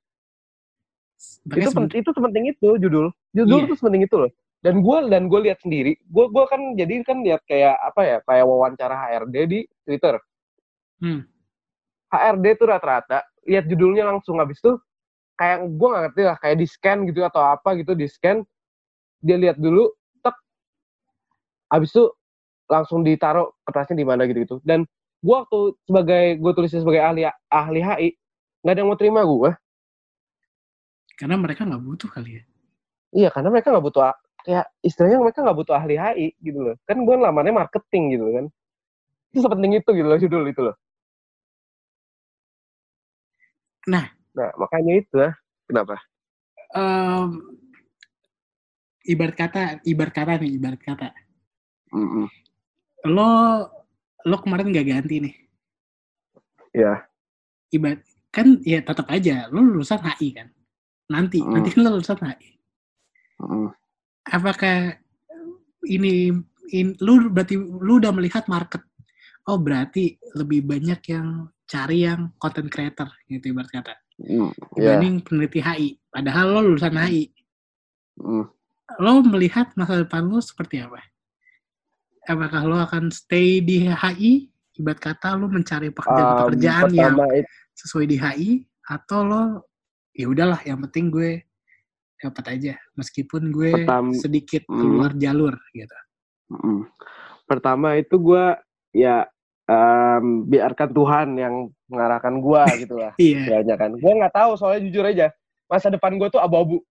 [1.52, 3.12] itu seben- itu sepenting itu judul.
[3.36, 3.66] Judul Iya.
[3.68, 4.30] itu sepenting itu loh.
[4.60, 5.96] Dan gue dan gue lihat sendiri.
[6.08, 10.16] Gue gua kan jadi kan lihat kayak apa ya kayak wawancara HRD di Twitter.
[11.00, 11.24] Hmm.
[12.08, 14.40] HRD tuh rata-rata lihat judulnya langsung.
[14.40, 14.80] Habis tuh
[15.36, 18.40] kayak gue nggak ngerti lah kayak di scan gitu atau apa gitu di scan
[19.20, 20.36] dia lihat dulu tek.
[21.68, 22.04] Habis itu
[22.64, 24.88] langsung ditaruh kertasnya di mana gitu gitu dan
[25.20, 28.08] gue waktu sebagai gue tulisnya sebagai ahli ahli HI
[28.64, 29.52] nggak ada yang mau terima gue
[31.20, 32.42] Karena mereka nggak butuh kali ya.
[33.12, 36.96] iya karena mereka nggak butuh kayak istilahnya mereka nggak butuh ahli HI gitu loh kan
[36.96, 38.44] gue lamarnya marketing gitu kan
[39.30, 40.76] itu sepenting itu gitu loh judul itu loh
[43.88, 44.12] Nah.
[44.36, 45.32] nah makanya itu lah
[45.66, 45.96] kenapa
[46.70, 47.58] Em,
[49.02, 51.10] ibarat kata, ibarat kata nih, ibarat kata.
[51.90, 52.30] Mm-mm.
[53.10, 53.66] Lo
[54.26, 55.34] lo kemarin nggak ganti nih.
[56.70, 57.02] ya
[57.70, 60.48] Ibarat kan ya tetap aja lo lulusan HI kan.
[61.10, 61.58] Nanti, Hmm.
[61.58, 62.50] nanti kan lo lulusan HI.
[63.42, 63.68] Mm-mm.
[64.30, 64.94] Apakah
[65.86, 66.30] ini,
[66.70, 68.86] in, lu berarti lu udah melihat market.
[69.50, 73.94] Oh, berarti lebih banyak yang cari yang content creator gitu ibarat kata.
[74.20, 75.88] Mm, ya Dibanding peneliti HI.
[76.06, 77.24] Padahal lo lulusan HI.
[78.20, 78.46] Mm.
[78.98, 80.98] lo melihat masa depan lo seperti apa?
[82.24, 84.48] Apakah lo akan stay di HI?
[84.76, 88.50] Ibarat kata lo mencari Um, pekerjaan-pekerjaan yang pertama itu sesuai di HI
[88.86, 89.42] atau lo
[90.10, 91.44] ya udahlah yang penting gue
[92.16, 94.76] dapat aja meskipun gue Pertam- sedikit Hmm.
[94.78, 95.96] keluar jalur gitu.
[96.50, 96.84] Mm.
[97.46, 98.44] Pertama itu gue
[98.92, 99.24] ya
[99.64, 101.54] em, biarkan Tuhan yang
[101.86, 103.12] mengarahkan gue gitu lah.
[103.16, 103.36] Iya.
[103.38, 103.90] Istilahnya kan.
[103.96, 105.26] Gue nggak tahu soalnya jujur aja
[105.66, 106.82] masa depan gue tuh abu-abu.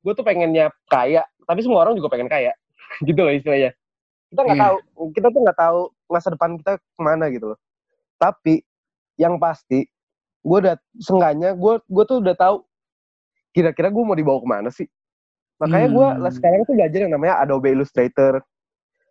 [0.00, 2.52] Gue tuh pengennya kaya, tapi semua orang juga pengen kaya.
[3.08, 3.72] gitu loh istilahnya.
[4.26, 4.64] Kita nggak Iya.
[4.66, 4.76] tahu,
[5.12, 7.58] kita tuh nggak tahu masa depan kita ke mana gitu loh.
[8.16, 8.62] Tapi
[9.16, 9.86] yang pasti
[10.40, 12.56] gue udah sengganya gue gue tuh udah tahu
[13.50, 14.86] kira-kira gue mau dibawa ke mana sih.
[15.56, 16.28] Makanya gue Hmm.
[16.28, 18.44] sekarang tuh belajar yang namanya Adobe Illustrator,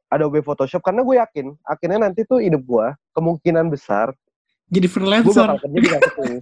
[0.08, 4.13] Adobe Photoshop karena gue yakin akhirnya nanti tuh hidup gue kemungkinan besar
[4.65, 5.34] Jadi gue freelancer.
[5.45, 6.34] bakal kerja di marketing.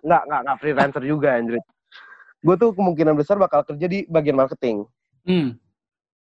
[0.00, 1.56] nggak nggak nggak freelancer juga anjir.
[2.40, 4.88] Gue tuh kemungkinan besar bakal kerja di bagian marketing.
[5.22, 5.60] Hmm.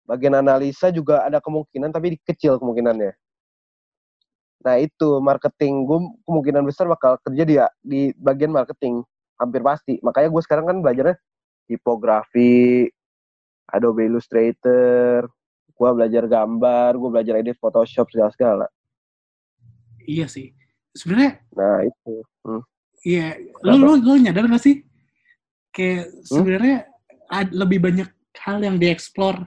[0.07, 3.11] Bagian analisa juga ada kemungkinan tapi kecil kemungkinannya.
[4.63, 9.03] Nah itu marketing gue kemungkinan besar bakal kerja di di bagian marketing
[9.35, 9.99] hampir pasti.
[9.99, 11.19] Makanya gue sekarang kan belajarnya
[11.67, 12.87] tipografi,
[13.67, 15.27] Adobe Illustrator,
[15.75, 18.65] gue belajar gambar, gue belajar edit Photoshop segala segala.
[20.07, 20.55] Iya sih.
[20.95, 22.13] Sebenarnya Nah itu.
[22.47, 22.63] Hmm.
[23.05, 24.81] Iya, lu, lu, lu nyadar gak sih?
[25.69, 26.23] Kayak Hmm?
[26.25, 26.77] sebenarnya
[27.53, 28.09] lebih banyak
[28.41, 29.45] hal yang dieksplor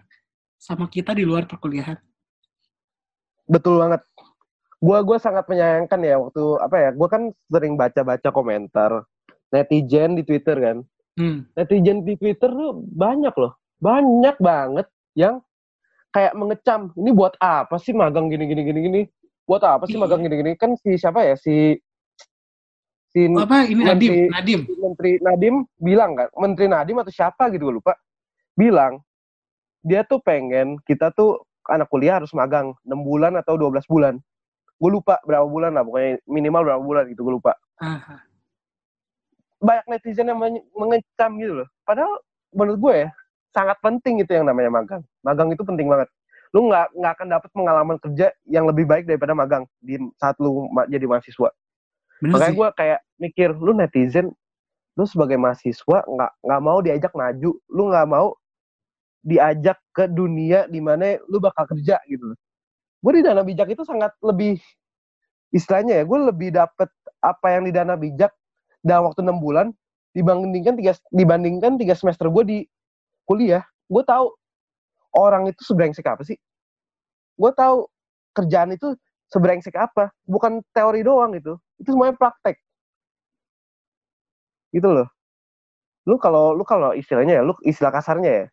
[0.60, 1.96] sama kita di luar perkuliahan.
[3.48, 4.04] Betul banget.
[4.76, 6.90] Gua gua sangat menyayangkan ya waktu apa ya?
[6.92, 9.08] Gua kan sering baca-baca komentar
[9.48, 10.76] netizen di Twitter kan.
[11.16, 11.48] Hmm.
[11.56, 13.56] Netizen di Twitter tuh banyak loh.
[13.80, 15.40] Banyak banget yang
[16.12, 16.92] kayak mengecam.
[16.92, 19.02] Ini buat apa sih magang gini gini gini gini?
[19.48, 20.04] Buat apa sih Iya.
[20.04, 20.52] magang gini gini?
[20.54, 21.34] Kan si siapa ya?
[21.34, 21.74] Si
[23.10, 24.30] si Apa ini Menteri- Nadim?
[24.30, 24.60] Nadim.
[24.78, 27.98] Menteri Nadim bilang kan, Menteri Nadim atau siapa gitu gue lupa,
[28.54, 29.02] bilang
[29.80, 34.14] dia tuh pengen kita tuh anak kuliah harus magang 6 bulan atau 12 bulan.
[34.80, 37.52] Gue lupa berapa bulan lah, pokoknya minimal berapa bulan gitu gue lupa.
[37.76, 38.24] Ah,
[39.60, 41.68] Banyak netizen yang men- mengecam gitu loh.
[41.84, 42.16] Padahal
[42.56, 43.08] menurut gue ya
[43.52, 45.02] sangat penting itu yang namanya magang.
[45.20, 46.08] Magang itu penting banget.
[46.56, 50.64] Lu nggak nggak akan dapat pengalaman kerja yang lebih baik daripada magang di saat lu
[50.72, 51.52] ma- jadi mahasiswa.
[52.20, 54.32] bener Makanya gue kayak mikir, lu netizen,
[54.96, 58.32] lu sebagai mahasiswa nggak nggak mau diajak maju, lu nggak mau
[59.20, 62.32] diajak ke dunia di mana lu bakal kerja gitu.
[63.00, 64.60] Gue di dana bijak itu sangat lebih
[65.52, 66.88] istilahnya ya, gue lebih dapet
[67.20, 68.32] apa yang di dana bijak
[68.80, 69.66] dalam waktu enam bulan
[70.16, 72.58] dibandingkan tiga dibandingkan tiga semester gue di
[73.24, 73.64] kuliah.
[73.88, 74.30] Gue tahu
[75.16, 76.36] orang itu sebrengsek apa sih.
[77.36, 77.88] Gue tahu
[78.36, 78.94] kerjaan itu
[79.32, 82.60] sebrengsek apa, bukan teori doang gitu itu semuanya praktek
[84.70, 85.08] gitu loh
[86.04, 88.46] lu kalau lu kalau istilahnya ya lu istilah kasarnya ya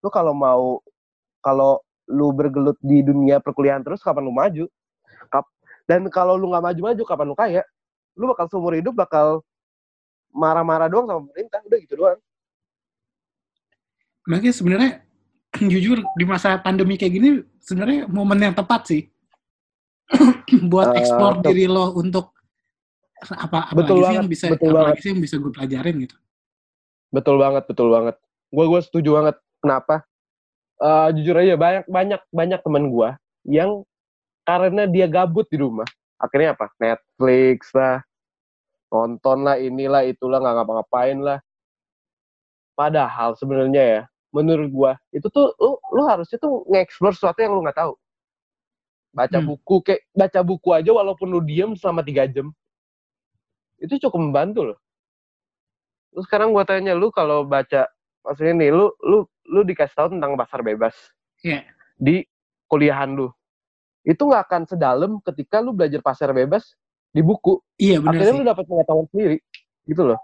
[0.00, 0.80] lu kalau mau
[1.40, 4.64] kalau lu bergelut di dunia perkuliahan terus kapan lu maju
[5.28, 5.52] Kap-
[5.84, 7.62] dan kalau lu nggak maju-maju kapan lu kaya
[8.16, 9.44] lu bakal seumur hidup bakal
[10.30, 12.20] marah-marah doang sama pemerintah udah gitu doang
[14.28, 14.92] Makanya sebenarnya
[15.72, 17.28] jujur di masa pandemi kayak gini
[17.60, 19.02] sebenarnya momen yang tepat sih
[20.70, 22.32] buat Eh, eksplor tep- diri lo untuk
[23.20, 24.88] apa apa Betul lagi sih banget, yang bisa betul apa banget.
[24.88, 26.16] lagi sih yang bisa gue pelajarin gitu.
[27.12, 28.16] Betul banget, betul banget.
[28.48, 29.36] Gue gue setuju banget.
[29.60, 30.02] Kenapa?
[30.80, 33.08] Eh, jujur aja banyak banyak banyak teman gue
[33.44, 33.84] yang
[34.48, 35.84] karena dia gabut di rumah,
[36.16, 36.72] akhirnya apa?
[36.80, 38.00] Netflix lah,
[38.88, 41.38] nonton lah, inilah itulah nggak ngapa-ngapain lah.
[42.72, 47.60] Padahal sebenarnya ya, menurut gue itu tuh lu lu harusnya tuh nge-explore sesuatu yang lu
[47.60, 47.92] nggak tahu.
[49.12, 49.48] Baca Hmm.
[49.52, 52.48] buku kayak baca buku aja walaupun lu diem selama tiga jam,
[53.76, 54.78] itu cukup membantu loh.
[56.16, 57.84] Lu sekarang gua tanya lu kalau baca
[58.24, 60.94] maksudnya nih lu lu lu dikasih tahu tentang pasar bebas
[61.42, 61.66] Iya.
[61.98, 62.22] di
[62.64, 63.28] kuliahan lu.
[64.00, 66.78] Itu nggak akan sedalam ketika lu belajar pasar bebas
[67.10, 67.58] di buku.
[67.76, 68.38] Iya benar Akhirnya sih.
[68.38, 69.36] lu dapat pengetahuan sendiri.
[69.84, 70.20] Gitu loh.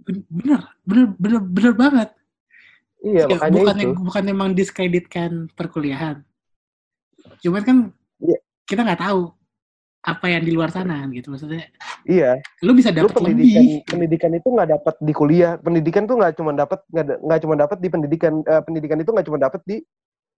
[0.00, 2.08] Ben- Bener, bener, bener, bener banget.
[3.04, 3.92] Iya, Ya, makanya bukan itu.
[4.02, 6.24] bukan emang diskreditkan perkuliahan.
[7.44, 7.76] Cuman kan
[8.18, 8.38] Iya.
[8.64, 9.30] kita nggak tahu
[10.06, 11.66] apa yang di luar sana gitu maksudnya.
[12.06, 13.82] Iya, Lu bisa dapat pendidikan lebih.
[13.90, 15.58] pendidikan itu nggak dapat di kuliah.
[15.58, 19.38] Pendidikan tuh nggak cuma dapat nggak cuma dapat di pendidikan eh, pendidikan itu nggak cuma
[19.42, 19.82] dapat di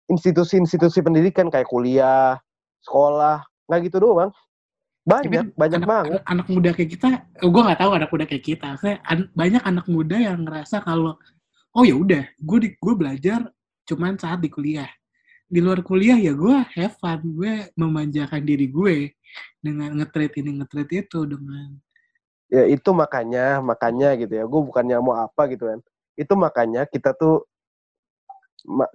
[0.08, 2.40] institusi-institusi pendidikan kayak kuliah,
[2.80, 4.32] sekolah, nggak gitu doang.
[5.04, 6.20] Banyak, Tapi banyak anak, banget.
[6.28, 7.08] anak, muda kayak kita,
[7.40, 8.66] gue nggak tahu anak muda kayak kita.
[8.76, 11.16] Maksudnya an- banyak anak muda yang ngerasa kalau
[11.72, 13.40] oh ya udah, gue gue belajar
[13.88, 14.88] cuman saat di kuliah.
[15.48, 19.16] Di luar kuliah ya gue have fun, gue memanjakan diri gue
[19.58, 21.74] dengan ngetrit ini ngetrit itu dengan
[22.48, 24.44] ya itu makanya makanya gitu ya.
[24.48, 25.80] Gue bukannya mau apa gitu kan.
[26.18, 27.44] Itu makanya kita tuh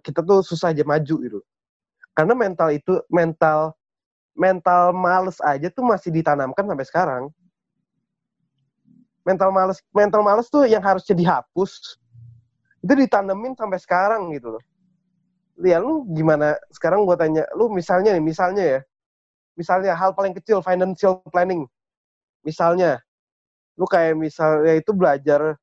[0.03, 1.39] kita tuh susah aja maju gitu.
[2.13, 3.73] Karena mental itu mental
[4.33, 7.23] mental males aja tuh masih ditanamkan sampai sekarang.
[9.23, 12.01] Mental males mental males tuh yang harusnya dihapus
[12.83, 14.63] itu ditanemin sampai sekarang gitu loh.
[15.63, 16.59] Ya lu gimana?
[16.75, 18.79] Sekarang gue tanya lu misalnya nih misalnya ya
[19.57, 21.65] misalnya hal paling kecil financial planning.
[22.43, 22.99] Misalnya
[23.79, 25.57] lu kayak misalnya itu belajar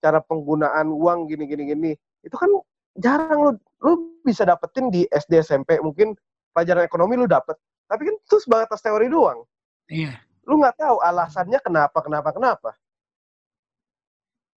[0.00, 1.92] cara penggunaan uang gini gini gini.
[2.24, 2.50] Itu kan
[2.96, 3.52] jarang lu
[3.84, 3.92] lu
[4.24, 6.16] bisa dapetin di SD SMP mungkin
[6.52, 7.56] pelajaran ekonomi lu dapet.
[7.90, 9.42] Tapi kan itu sebatas teori doang.
[9.90, 10.20] Iya.
[10.46, 12.70] Lu nggak tahu alasannya kenapa kenapa kenapa.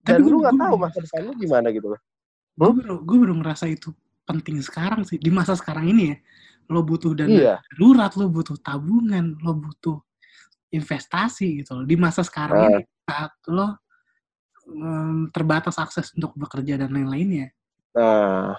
[0.03, 2.01] Dan Tapi lu nggak tahu masa depan lu gimana gitu loh.
[2.53, 3.89] Gue baru gue baru ngerasa itu
[4.23, 6.17] penting sekarang sih di masa sekarang ini ya
[6.69, 9.97] lo butuh dana iya darurat lo butuh tabungan lo butuh
[10.71, 12.69] investasi gitu loh di masa sekarang Ah.
[12.79, 13.67] ini saat lo
[14.67, 17.51] em, terbatas akses untuk bekerja dan lain-lainnya
[17.93, 18.57] Nah,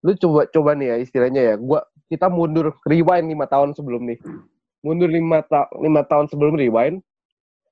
[0.00, 1.54] lu coba coba nih ya istilahnya ya.
[1.60, 4.16] Gua kita mundur rewind lima tahun sebelum nih.
[4.80, 7.04] Mundur lima ta lima tahun sebelum rewind,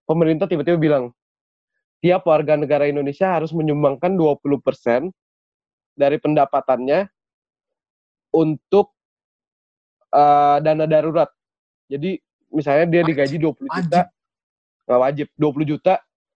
[0.04, 1.08] pemerintah tiba-tiba bilang
[2.04, 5.08] tiap warga negara Indonesia harus menyumbangkan 20%
[5.96, 7.08] dari pendapatannya
[8.36, 8.92] untuk
[10.12, 11.30] eh, dana darurat.
[11.88, 12.20] Jadi
[12.52, 14.04] misalnya dia Wajib, digaji 20 juta, wajib.
[14.84, 15.94] nggak wajib 20 juta,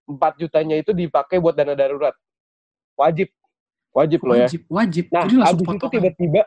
[0.08, 2.14] 4 jutanya itu dipakai buat dana darurat.
[2.96, 3.28] Wajib.
[3.96, 4.44] Wajib loh ya.
[4.44, 6.42] wajib wajib Nah, jadi langsung abis itu potongan tiba-tiba,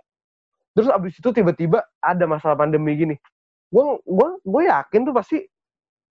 [0.77, 3.15] terus abis itu tiba-tiba ada masalah pandemi gini.
[3.73, 5.37] Gue gua, gue yakin tuh pasti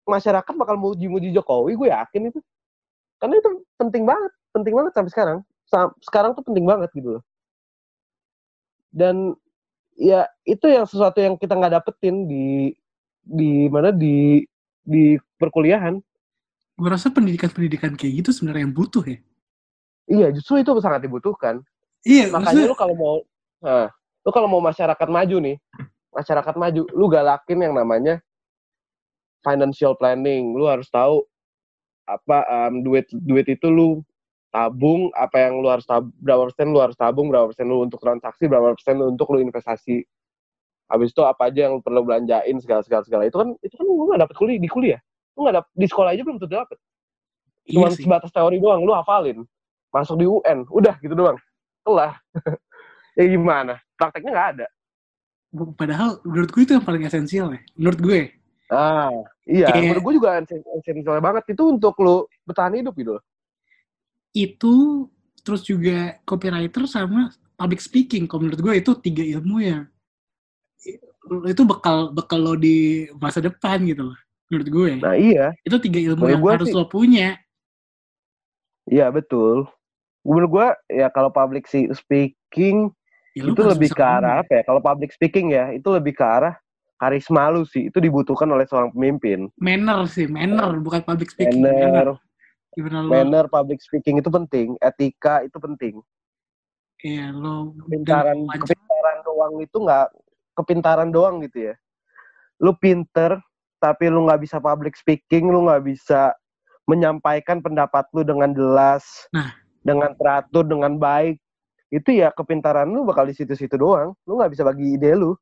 [0.10, 2.40] masyarakat bakal muji-muji Jokowi, gue yakin itu.
[3.22, 5.38] Karena itu penting banget, penting banget sampai sekarang.
[6.02, 7.24] Sekarang tuh penting banget gitu loh.
[8.90, 9.38] Dan
[9.98, 12.72] ya itu yang sesuatu yang kita nggak dapetin di
[13.26, 14.46] di mana di
[14.88, 16.00] di perkuliahan.
[16.78, 19.18] gue rasa pendidikan-pendidikan kayak gitu sebenarnya yang butuh ya
[20.08, 21.60] Iya, justru itu sangat dibutuhkan.
[22.08, 23.16] iya makanya maksudnya lu kalau mau
[23.60, 23.90] nah,
[24.24, 25.58] lu kalau mau masyarakat maju nih
[26.14, 28.22] masyarakat maju lu galakin yang namanya
[29.42, 31.26] financial planning lu harus tahu
[32.08, 34.06] apa em, duit duit itu lu
[34.48, 38.00] tabung apa yang lu harus tab, berapa persen lu harus tabung berapa persen lu untuk
[38.00, 40.04] transaksi berapa persen lu untuk lu investasi.
[40.88, 43.28] Habis itu apa aja yang lu perlu belanjain segala segala segala.
[43.28, 45.00] Itu kan itu kan lu nggak dapet kuliah di kuliah.
[45.36, 46.78] Lu nggak dapet di sekolah aja belum tentu dapet.
[47.68, 48.04] Iya cuma sih.
[48.08, 49.44] sebatas teori doang lu hafalin.
[49.92, 51.36] Masuk di UN udah gitu doang.
[51.84, 52.16] Kelar
[53.20, 53.84] ya gimana?
[54.00, 54.68] Prakteknya nggak ada.
[55.76, 58.20] Padahal menurut gue itu yang paling esensial ya menurut gue.
[58.72, 59.12] Ah
[59.44, 61.44] iya Kayak- menurut gue juga esensial esensial banget.
[61.52, 63.24] Itu untuk lu bertahan hidup gitu loh
[64.46, 65.08] itu
[65.42, 68.28] terus juga copywriter sama public speaking.
[68.30, 69.90] Kalau menurut gue itu tiga ilmu yang
[71.48, 75.52] itu bekal bekal lo di masa depan gitu loh menurut gue nah iya.
[75.66, 77.36] Itu tiga ilmu menurut yang gue harus sih- lo punya.
[78.88, 79.68] Iya betul.
[80.24, 80.68] Menurut gue
[81.04, 82.88] ya kalau public speaking
[83.36, 84.64] ya, itu lebih ke arah apa ya?
[84.64, 86.56] Kalau public speaking ya itu lebih ke arah
[86.96, 87.92] karisma lu sih.
[87.92, 89.52] Itu dibutuhkan oleh seorang pemimpin.
[89.60, 92.08] Manner sih manner bukan public speaking manner, manner
[92.78, 95.98] gimana manner public speaking itu penting etika itu penting.
[97.02, 100.08] Iya lo kepintaran kepintaran doang itu nggak
[100.54, 101.76] kepintaran doang gitu ya.
[102.62, 103.42] Lu pinter
[103.82, 106.34] tapi lu nggak bisa public speaking lu nggak bisa
[106.86, 109.58] menyampaikan pendapat lu dengan jelas Nah.
[109.82, 111.42] dengan teratur dengan baik.
[111.90, 114.14] Itu ya kepintaran lu bakal di situ-situ doang.
[114.30, 115.34] Lu nggak bisa bagi ide lu.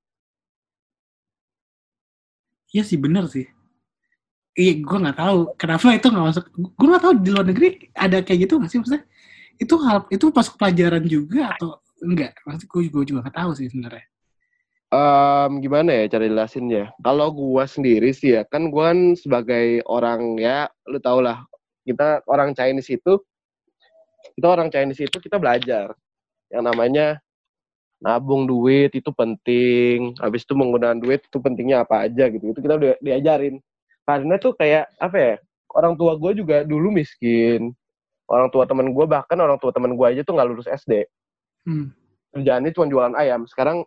[2.71, 3.48] Iya sih bener sih.
[4.56, 6.44] Iya, gue nggak tahu kenapa itu nggak masuk.
[6.56, 9.04] Gue nggak tahu di luar negeri ada kayak gitu nggak sih maksudnya?
[9.60, 12.39] Itu hal itu masuk pelajaran juga atau enggak?
[12.48, 14.08] Maksud gue juga nggak tahu sih sebenarnya.
[14.96, 19.84] Em, gimana ya cara jelasin ya kalau gua sendiri sih ya kan gua kan sebagai
[19.89, 21.44] orang ya lu tau lah
[21.84, 23.20] kita orang Chinese itu
[24.38, 25.91] kita orang Chinese itu kita belajar
[26.48, 27.20] yang namanya
[27.98, 32.78] nabung duit itu penting habis itu menggunakan duit itu pentingnya apa aja gitu itu kita
[33.02, 33.58] diajarin
[34.06, 35.34] karena tuh kayak apa ya
[35.74, 37.74] orang tua gue juga dulu miskin.
[38.26, 41.06] Orang tua temen gue bahkan orang tua temen gue aja tuh nggak lulus SD
[41.66, 41.89] Hmm.
[42.30, 43.49] kerjaannya cuma jualan ayam.
[43.49, 43.82] Sekarang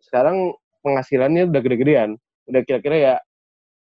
[0.00, 2.16] sekarang penghasilannya udah gede-gedean.
[2.48, 3.14] Udah kira-kira ya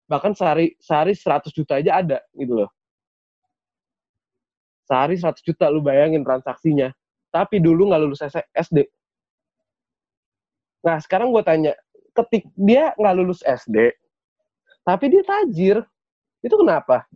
[0.06, 2.70] bahkan sehari sehari 100 juta aja ada gitu loh.
[4.86, 6.94] Sehari 100 juta lu bayangin transaksinya.
[7.34, 8.22] Tapi dulu nggak lulus
[8.54, 8.86] SD
[10.84, 11.74] nah sekarang gue tanya
[12.12, 13.96] ketik dia nggak lulus SD
[14.84, 15.78] tapi dia tajir
[16.44, 17.08] itu kenapa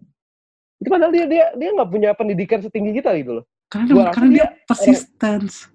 [0.79, 4.29] itu padahal dia dia dia nggak punya pendidikan setinggi kita gitu loh Karena Gua karena
[4.31, 5.67] dia, dia persistence.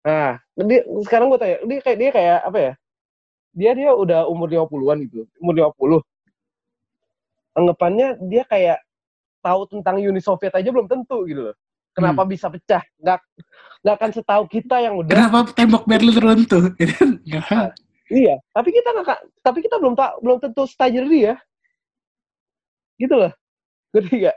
[0.00, 2.72] Nah, dia, sekarang gue tanya, dia kayak dia kayak apa ya?
[3.52, 6.00] Dia dia udah umur 50-an gitu, umur 50.
[7.58, 8.78] Anggapannya dia kayak
[9.44, 11.56] tahu tentang Uni Soviet aja belum tentu gitu loh.
[11.92, 12.80] Kenapa bisa pecah?
[13.02, 13.18] Nggak,
[13.82, 15.12] nggak akan setahu kita yang udah.
[15.12, 16.70] Kenapa tembok Berlin runtuh?
[17.26, 17.74] Nggak.
[18.08, 21.36] Iya, tapi kita nggak, tapi kita belum tahu, belum tentu setajir dia.
[22.96, 23.32] Gitu loh.
[23.92, 24.36] Ngerti gak?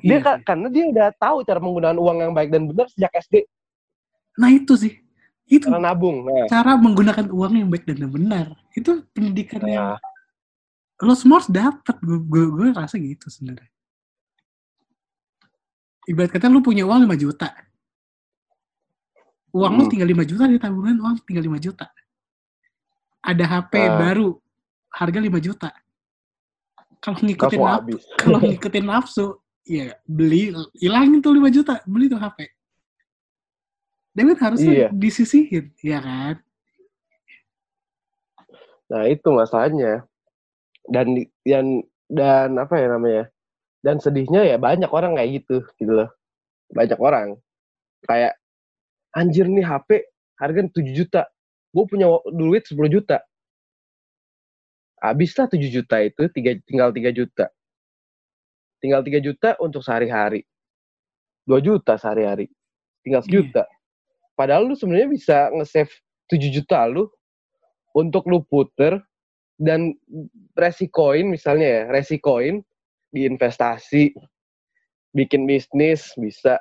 [0.00, 0.44] Dia Iya ka- sih.
[0.44, 3.44] karena dia udah tahu cara menggunakan uang yang baik dan benar sejak SD
[4.32, 4.96] Nah itu sih,
[5.44, 6.24] itu cara nabung.
[6.24, 8.46] Nah, cara menggunakan uang yang baik dan yang benar.
[8.72, 10.00] Itu pendidikan yang nah,
[11.04, 11.96] lo semua harus dapat.
[12.00, 13.68] Gue gue gue rasa gitu sebenarnya.
[16.08, 17.52] Ibarat kata lu punya uang 5 juta.
[19.52, 19.92] Uang lu Hmm.
[19.92, 21.86] tinggal 5 juta di tabungan, uang tinggal 5 juta.
[23.22, 23.98] Ada HP Ah.
[23.98, 24.34] baru,
[24.90, 25.70] harga 5 juta.
[26.98, 28.02] Kalau ngikutin langsung naf- habis.
[28.22, 29.26] kalau ngikutin nafsu,
[29.62, 32.50] ya beli, hilangin tuh 5 juta, beli tuh HP.
[34.12, 34.88] David harusnya Iya.
[34.92, 36.36] disisihin, ya kan?
[38.92, 40.04] Nah itu masalahnya.
[40.84, 41.14] Dan
[41.46, 41.66] dan
[42.10, 43.24] dan apa ya namanya?
[43.80, 46.10] Dan sedihnya ya banyak orang kayak gitu gitu loh.
[46.68, 47.38] Banyak orang
[48.04, 48.36] kayak
[49.12, 50.04] anjir nih HP
[50.36, 51.22] harga 7 juta.
[51.72, 53.24] Gue punya duit 10 juta.
[55.00, 57.48] Habislah 7 juta itu tiga, tinggal 3 juta.
[58.82, 60.42] Tinggal 3 juta untuk sehari-hari.
[61.46, 62.50] 2 juta sehari-hari.
[63.06, 63.26] Tinggal Iya.
[63.30, 63.62] sejuta.
[64.38, 65.92] Padahal lu sebenarnya bisa nge-save
[66.30, 67.06] 7 juta lu
[67.96, 68.98] untuk lu puter
[69.60, 69.94] dan
[70.58, 72.62] resikoin misalnya ya, resikoin
[73.14, 74.12] di investasi,
[75.16, 76.58] bikin bisnis bisa.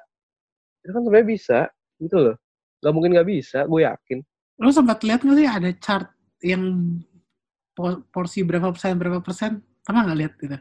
[0.86, 1.60] Itu kan sebenarnya bisa,
[2.02, 2.36] gitu loh.
[2.84, 4.20] Gak mungkin gak bisa, gue yakin.
[4.62, 6.08] Lo sempat lihat nggak sih ada chart
[6.46, 6.62] yang
[7.74, 9.58] po- porsi berapa persen berapa persen?
[9.82, 10.58] Pernah nggak lihat gitu?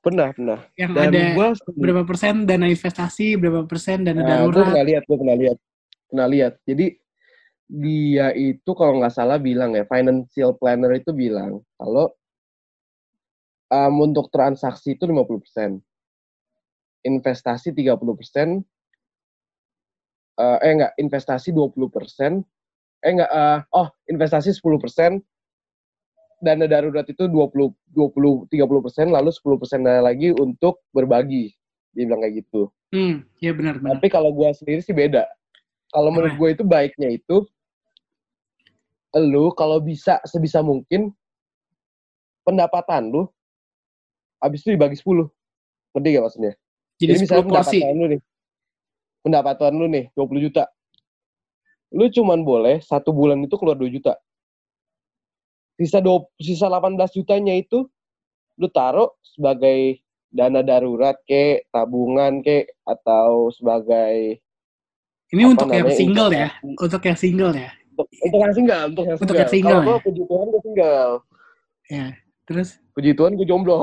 [0.00, 0.58] Pernah, pernah.
[0.80, 4.72] Yang Dan ada gue berapa persen dana investasi, berapa persen dana Nah, gue darurat.
[4.72, 5.58] pernah lihat, gue pernah lihat,
[6.08, 6.54] pernah lihat.
[6.64, 6.86] Jadi
[7.68, 12.08] dia itu kalau nggak salah bilang ya, financial planner itu bilang kalau
[13.68, 15.78] um, untuk transaksi itu 50%,
[17.04, 18.64] investasi 30%,
[20.40, 22.40] eh eh enggak, investasi 20%,
[23.00, 25.20] eh enggak, eh, oh investasi 10%,
[26.40, 31.52] dana darurat itu 20, 20 30%, lalu 10% dana lagi untuk berbagi.
[31.92, 32.72] Dia bilang kayak gitu.
[32.90, 33.98] Hmm, ya benar benar.
[33.98, 35.26] Tapi kalau gua sendiri sih beda.
[35.90, 37.42] Kalau menurut gue itu baiknya itu
[39.18, 41.10] lu kalau bisa sebisa mungkin
[42.46, 43.22] pendapatan lu
[44.38, 45.26] habis itu dibagi 10.
[45.90, 46.52] Ngerti gak maksudnya?
[47.02, 47.78] Jadi, misalnya 10 porsi.
[47.82, 48.20] pendapatan lu nih.
[49.20, 50.64] Pendapatan lu nih 20 juta.
[51.90, 54.14] Lu cuman boleh satu bulan itu keluar 2 juta.
[55.74, 57.88] Sisa 20, sisa 18 jutanya itu
[58.60, 64.38] lu taruh sebagai dana darurat ke tabungan ke atau sebagai
[65.32, 67.70] Ini untuk yang namanya, single ya, untuk yang single ya.
[67.94, 69.40] untuk, untuk yang single, untuk yang Untuk single.
[69.40, 70.04] yang single, Kalau ya.
[70.04, 71.12] puji Tuhan gue single.
[71.90, 72.06] Ya,
[72.46, 73.78] terus Puji Tuhan gue jomblo.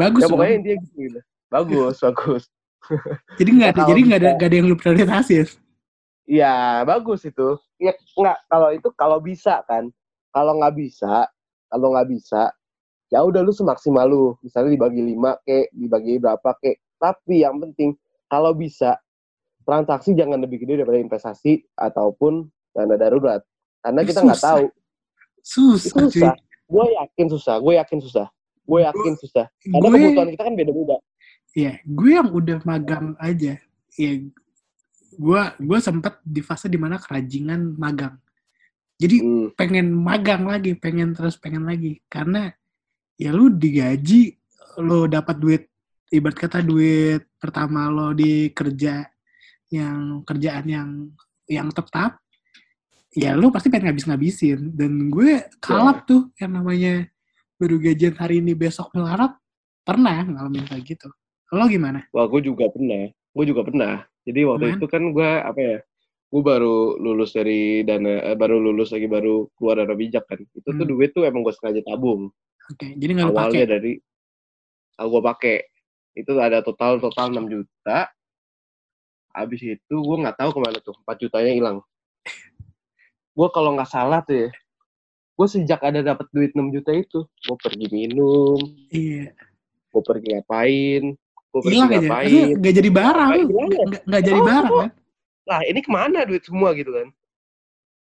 [0.00, 1.20] bagus ya pokoknya intinya gitu.
[1.52, 2.42] Bagus, bagus.
[3.38, 5.46] Jadi nggak ada, jadi nggak ada, nggak ada yang lu prioritasin.
[6.26, 7.58] Iya, bagus itu.
[7.82, 9.90] Ya, nggak, kalau itu kalau bisa kan.
[10.32, 11.28] Kalau nggak bisa,
[11.68, 12.48] kalau nggak bisa,
[13.12, 14.32] ya udah lu semaksimal lu.
[14.40, 16.80] Misalnya dibagi lima ke, dibagi berapa ke.
[16.96, 17.92] Tapi yang penting,
[18.32, 18.96] kalau bisa,
[19.68, 23.44] transaksi jangan lebih gede daripada investasi ataupun dana darurat.
[23.82, 24.64] Karena kita nggak tahu.
[25.42, 26.34] Susah, susah.
[26.70, 27.54] Gue yakin susah.
[27.60, 28.26] Gue yakin susah.
[28.62, 29.46] Gue yakin susah.
[29.58, 30.96] Karena Gue, kebutuhan kita kan beda-beda.
[31.52, 33.60] ya, gue yang udah magang aja,
[34.00, 34.12] ya,
[35.16, 38.16] gue, gue sempat di fase di mana kerajingan magang.
[38.96, 39.48] Jadi Hmm.
[39.58, 42.54] pengen magang lagi, pengen terus pengen lagi, karena
[43.18, 44.38] ya lu digaji,
[44.78, 45.62] lo dapat duit,
[46.12, 49.04] ibarat kata duit pertama lo di kerja
[49.72, 50.90] yang kerjaan yang
[51.48, 52.22] yang tetap,
[53.12, 54.72] ya lu pasti pengen ngabis-ngabisin.
[54.72, 57.08] Dan gue kalap tuh yang namanya
[57.58, 59.34] baru gajian hari ini besok melarat,
[59.82, 61.08] pernah ngalamin kayak gitu.
[61.52, 62.06] Lo gimana?
[62.14, 63.12] Wah, gue juga pernah.
[63.32, 63.94] Gue juga pernah.
[64.22, 64.78] Jadi waktu Gimana?
[64.78, 65.78] itu kan gue apa ya?
[66.32, 70.40] Gue baru lulus dari dana, eh, baru lulus lagi baru keluar dari bijak kan.
[70.40, 70.88] Itu tuh Hmm.
[70.88, 72.32] duit tuh emang gue sengaja tabung.
[72.72, 73.28] Oke, jadi nggak.
[73.28, 73.92] Awalnya dari,
[74.96, 75.56] ah, gue pakai.
[76.14, 78.08] Itu ada total total 6 juta.
[79.32, 80.96] Habis itu gue nggak tahu ke mana tuh.
[81.04, 81.78] 4 jutanya hilang.
[83.32, 84.50] Gue kalau nggak salah tuh ya.
[85.32, 88.60] Gue sejak ada dapat duit 6 juta itu, gue pergi minum,
[88.92, 89.32] Iya.
[89.88, 91.16] gue pergi ngapain,
[91.52, 92.08] gue Hilang aja.
[92.56, 93.30] Nggak jadi barang.
[94.08, 94.80] Nggak jadi Oh, barang oh.
[94.88, 94.90] kan?
[95.42, 97.10] lah ini ke mana duit semua gitu kan?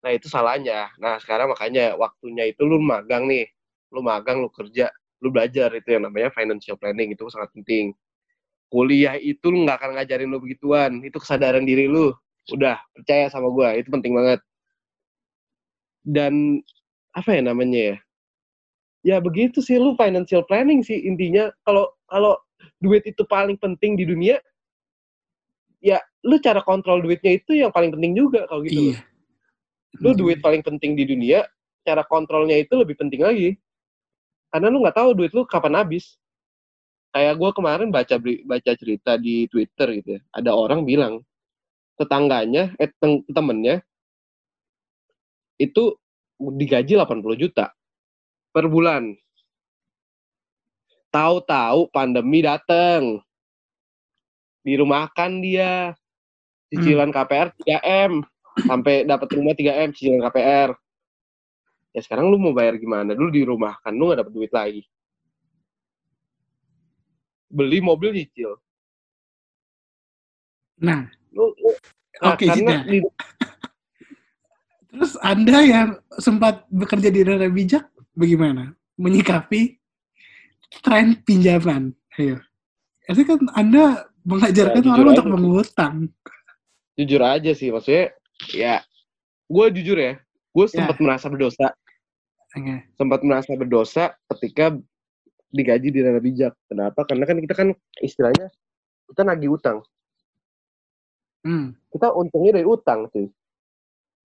[0.04, 0.92] Nah itu salahnya.
[1.00, 3.48] Nah sekarang makanya waktunya itu lu magang nih.
[3.90, 4.92] Lu magang lu kerja
[5.24, 5.72] lu belajar.
[5.72, 7.14] Itu yang namanya financial planning.
[7.16, 7.96] Itu sangat penting.
[8.68, 11.00] Kuliah itu lu nggak akan ngajarin lu begituan.
[11.02, 12.12] Itu kesadaran diri lu.
[12.52, 13.74] Udah percaya sama gua.
[13.74, 14.40] Itu penting banget.
[16.02, 16.60] Dan
[17.14, 17.96] apa ya namanya ya?
[19.02, 21.50] Ya begitu sih lu financial planning sih intinya.
[21.66, 22.38] Kalau kalau
[22.78, 24.36] duit itu paling penting di dunia
[25.82, 28.98] ya lu cara kontrol duitnya itu yang paling penting juga kalau gitu Iya.
[30.00, 31.44] lu duit paling penting di dunia
[31.82, 33.58] cara kontrolnya itu lebih penting lagi
[34.54, 36.16] karena lu nggak tahu duit lu kapan habis
[37.12, 40.20] kayak gue kemarin baca baca cerita di Twitter gitu ya.
[40.32, 41.20] Ada orang bilang
[42.00, 43.84] tetangganya, eh tem- temennya
[45.60, 45.92] itu
[46.40, 47.70] digaji 80 juta
[48.50, 49.12] per bulan.
[51.12, 53.20] Tahu-tahu pandemi datang.
[54.64, 55.92] Dirumahkan dia.
[56.72, 58.24] Cicilan KPR 3M
[58.64, 60.72] sampai dapat rumah 3M cicilan KPR.
[61.92, 63.12] Ya sekarang lu mau bayar gimana?
[63.12, 64.82] Dulu dirumahkan, lu gak dapat duit lagi.
[67.52, 68.56] Beli mobil nyicil.
[70.80, 71.76] Nah, Lu, lu-
[72.24, 72.88] nah, oke karena Jida.
[72.88, 73.12] di-
[74.88, 77.84] Terus Anda yang sempat bekerja di dana bijak,
[78.16, 78.72] bagaimana?
[78.96, 79.76] Menyikapi
[80.80, 81.92] tren pinjaman?
[82.14, 82.40] Ayo.
[83.04, 83.84] Itu kan Anda
[84.22, 85.32] mengajarkan Ya, orang untuk aja.
[85.32, 85.96] mengutang.
[86.92, 88.12] jujur aja sih maksudnya
[88.52, 88.84] ya
[89.42, 90.20] gue jujur ya
[90.50, 91.72] gue sempat merasa berdosa
[92.52, 92.84] Oke.
[92.92, 94.76] sempat merasa berdosa ketika
[95.48, 97.68] digaji di dana bijak kenapa karena kan kita kan
[97.98, 98.52] istilahnya
[99.08, 99.80] kita nagih utang
[101.40, 101.74] Hmm.
[101.88, 103.26] kita untungnya dari utang sih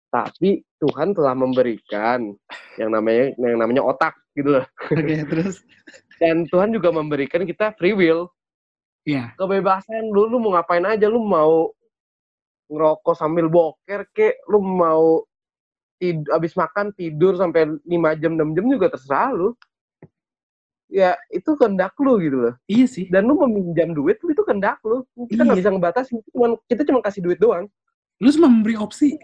[0.08, 2.34] tapi Tuhan telah memberikan
[2.76, 5.64] yang namanya yang namanya otak gitu loh Oke, terus
[6.20, 8.28] dan Tuhan juga memberikan kita free will
[9.04, 9.32] ya.
[9.36, 11.72] kebebasan lu lu mau ngapain aja lu mau
[12.66, 15.24] ngerokok sambil boker kek lu mau
[15.96, 19.56] tid abis makan tidur sampai 5 jam 6 jam juga terserah lu
[20.88, 23.06] ya itu kehendak lu gitu loh Iya sih.
[23.08, 25.62] dan lu meminjam duit itu kehendak lu kita nggak Iya.
[25.62, 27.66] bisa ngebatasi cuman kita cuma kasih duit doang
[28.16, 29.16] Lu cuma memberi opsi.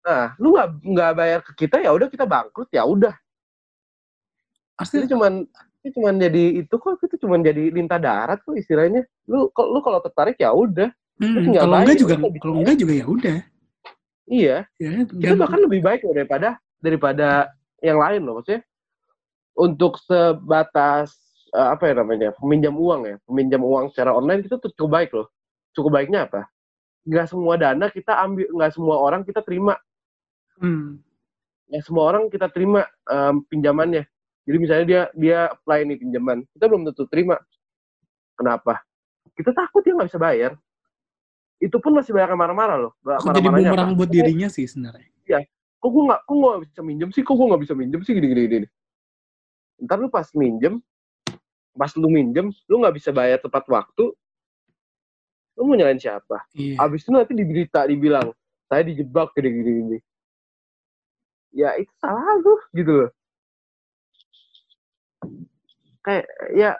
[0.00, 3.12] nah lu nggak nggak bayar ke kita ya udah kita bangkrut ya udah
[4.88, 5.44] itu cuman
[5.80, 9.04] itu cuman jadi itu kok itu cuman jadi lintah darat kok istilahnya.
[9.24, 10.92] Lu kalau lu kalau tertarik ya udah.
[11.20, 13.38] Hmm, kalau enggak juga kalau enggak juga ya udah.
[14.28, 14.56] iya.
[14.80, 16.48] Ya, kita bahkan lebih baik loh daripada
[16.80, 17.28] daripada
[17.80, 18.64] yang lain loh maksudnya.
[19.56, 21.16] Untuk sebatas
[21.52, 25.10] eh, apa ya namanya peminjam uang ya peminjam uang secara online itu tuh cukup baik
[25.16, 25.28] loh.
[25.72, 26.44] Cukup baiknya apa?
[27.08, 29.76] Nggak semua dana kita ambil nggak semua orang kita terima.
[30.60, 31.00] Hmm.
[31.72, 34.04] nggak semua orang kita terima em, pinjamannya
[34.50, 37.38] jadi misalnya dia dia apply nih pinjaman kita belum tentu terima.
[38.34, 38.82] Kenapa?
[39.38, 40.58] Kita takut dia nggak bisa bayar.
[41.62, 42.92] Itu pun masih banyak marah-marah loh.
[42.98, 45.06] Kok jadi Marah-marahnya bumerang buat dirinya sih sebenarnya.
[45.78, 47.22] kok gue nggak kok gue nggak bisa minjem sih?
[47.22, 48.12] Kok gue nggak bisa minjem sih?
[48.18, 48.66] Gini gini gini.
[49.86, 50.82] Ntar lu pas minjem
[51.70, 54.10] pas lu minjem lu nggak bisa bayar tepat waktu
[55.54, 56.42] lu mau nyalain siapa?
[56.58, 56.74] Iya.
[56.82, 58.34] abis itu nanti di berita dibilang
[58.66, 59.98] saya dijebak gini gini gini.
[61.54, 63.10] Ya itu salah lu gitu loh
[66.00, 66.70] kayak ya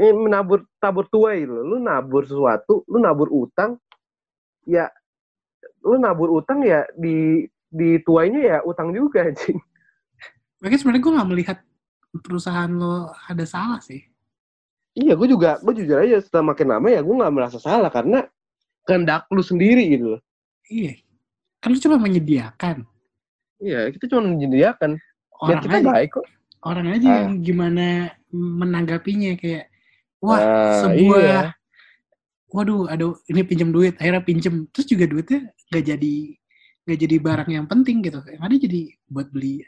[0.00, 3.76] ini menabur tabur tuai lo lu nabur sesuatu lu nabur utang
[4.64, 4.88] ya
[5.84, 9.58] lu nabur utang ya di di tuainya ya utang juga anjing
[10.62, 11.58] Makanya sebenarnya gue nggak melihat
[12.24, 14.00] perusahaan lo ada salah sih.
[14.96, 18.24] iya gue juga gue jujur aja setelah makin lama ya gue nggak merasa salah karena
[18.86, 20.22] kehendak lu sendiri gitu loh
[20.64, 20.96] Iya.
[21.60, 22.88] Kan lu cuma menyediakan.
[23.60, 25.02] iya kita cuma menyediakan ya
[25.36, 26.24] Orang kita aja, baik kok
[26.64, 27.16] orang aja Ah.
[27.24, 29.68] yang gimana menanggapinya kayak
[30.18, 31.40] wah Nah, sebuah iya.
[32.50, 35.40] waduh aduh ini pinjam duit akhirnya pinjem terus juga duitnya
[35.70, 36.14] nggak jadi
[36.84, 39.64] nggak jadi barang yang penting gitu yang ada jadi buat beli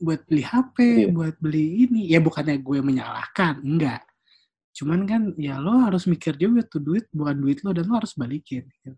[0.00, 1.06] buat beli HP Iya.
[1.12, 4.00] buat beli ini ya bukannya gue menyalahkan enggak
[4.70, 8.14] cuman kan ya lo harus mikir juga tuh duit bukan duit lo dan lo harus
[8.14, 8.96] balikin gitu.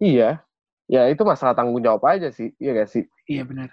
[0.00, 0.42] Iya.
[0.84, 2.50] Ya itu masalah tanggung jawab aja sih.
[2.58, 3.04] Iya gak sih?
[3.24, 3.70] iya benar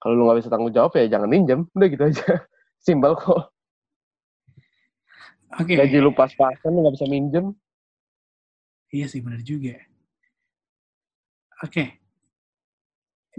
[0.00, 1.60] Kalau lu gak bisa tanggung jawab ya jangan minjem.
[1.76, 2.24] Udah gitu aja.
[2.84, 3.52] Simpel kok.
[5.50, 7.52] oke Gaji lu pas-pasan lu gak bisa minjem.
[8.90, 9.76] iya sih benar juga
[11.62, 12.00] oke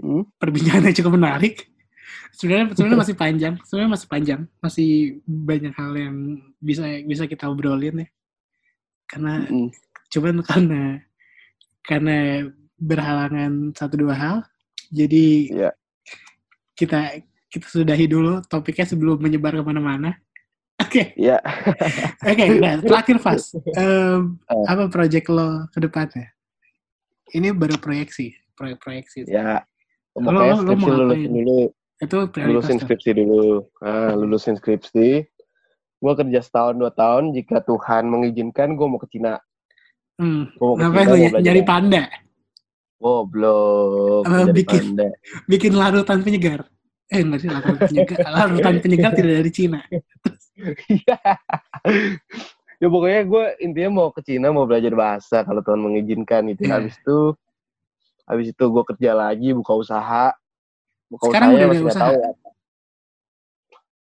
[0.02, 0.24] Hmm.
[0.40, 1.68] perbincangannya cukup menarik.
[2.34, 4.90] Sebenarnya sebenarnya masih panjang, sebenarnya masih panjang, masih
[5.22, 6.16] banyak hal yang
[6.58, 8.08] bisa bisa kita obrolin ya.
[9.06, 9.68] Karena Mm.
[10.10, 10.82] cuman karena
[11.86, 12.16] karena
[12.80, 14.36] berhalangan satu dua hal,
[14.90, 15.70] jadi Iya.
[16.82, 20.18] Kita kita sudahi dulu topiknya sebelum menyebar ke mana-mana.
[20.82, 21.38] Oke, Iya.
[22.26, 24.64] oke, nah, terakhir Fas, Em, Eh.
[24.66, 26.26] apa project lo ke depannya?
[27.30, 29.30] Ini baru proyeksi, proyek proyeksi.
[29.30, 29.62] Ya.
[30.12, 31.30] Lo- lo- lo mau lulusin ngapain?
[31.30, 31.58] dulu.
[32.02, 32.82] Itu prioritas Lulusin tuh.
[32.84, 33.44] skripsi dulu.
[33.78, 35.08] Ah, lulusin skripsi.
[36.02, 37.30] Gue kerja setahun dua tahun.
[37.30, 39.38] Jika Tuhan mengizinkan, gue mau ke Cina.
[40.18, 40.50] Hmm.
[40.50, 42.02] Gue mau ke Ngapain Cina, lo nyari panda?
[42.98, 44.24] Goblok.
[44.26, 44.82] Jadi bikin?
[44.92, 45.10] pandai.
[45.46, 46.60] Bikin larutan penyegar?
[47.12, 48.18] Eh, enggak sih, larutan penyegar.
[48.26, 49.80] larutan penyegar tidak dari Cina.
[50.88, 51.18] Iya.
[52.76, 56.64] ya pokoknya gue intinya mau ke Cina mau belajar bahasa kalau Tuhan mengizinkan itu.
[56.64, 56.78] Iya.
[56.78, 57.18] Habis itu
[58.22, 60.32] habis itu gue kerja lagi buka usaha.
[61.06, 62.08] Buka Sekarang udah ada masih usaha?
[62.08, 62.16] tahu.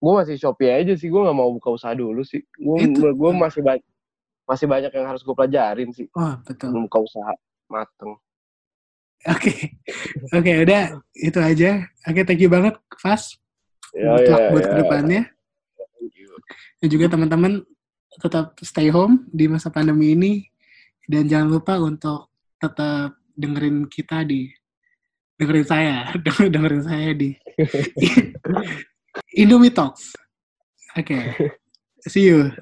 [0.01, 3.85] gue masih Shopee aja sih gue nggak mau buka usaha dulu sih gue masih banyak
[4.43, 6.73] masih banyak yang harus gue pelajarin sih Oh, betul.
[6.73, 7.33] belum buka usaha
[7.69, 8.17] mateng
[9.29, 9.77] Oke.
[10.33, 11.85] Oke, udah itu aja.
[12.09, 13.37] Oke, thank you banget, Fas.
[13.93, 15.21] Good luck ya buat ya ke depannya.
[16.81, 17.61] Dan juga teman-teman
[18.17, 20.33] tetap stay home di masa pandemi ini.
[21.05, 24.49] Dan jangan lupa untuk tetap dengerin kita di
[25.37, 25.97] dengerin saya,
[26.53, 27.33] dengerin saya di
[29.41, 30.13] Indomie Talks.
[30.97, 31.17] Oke.
[32.07, 32.53] See you.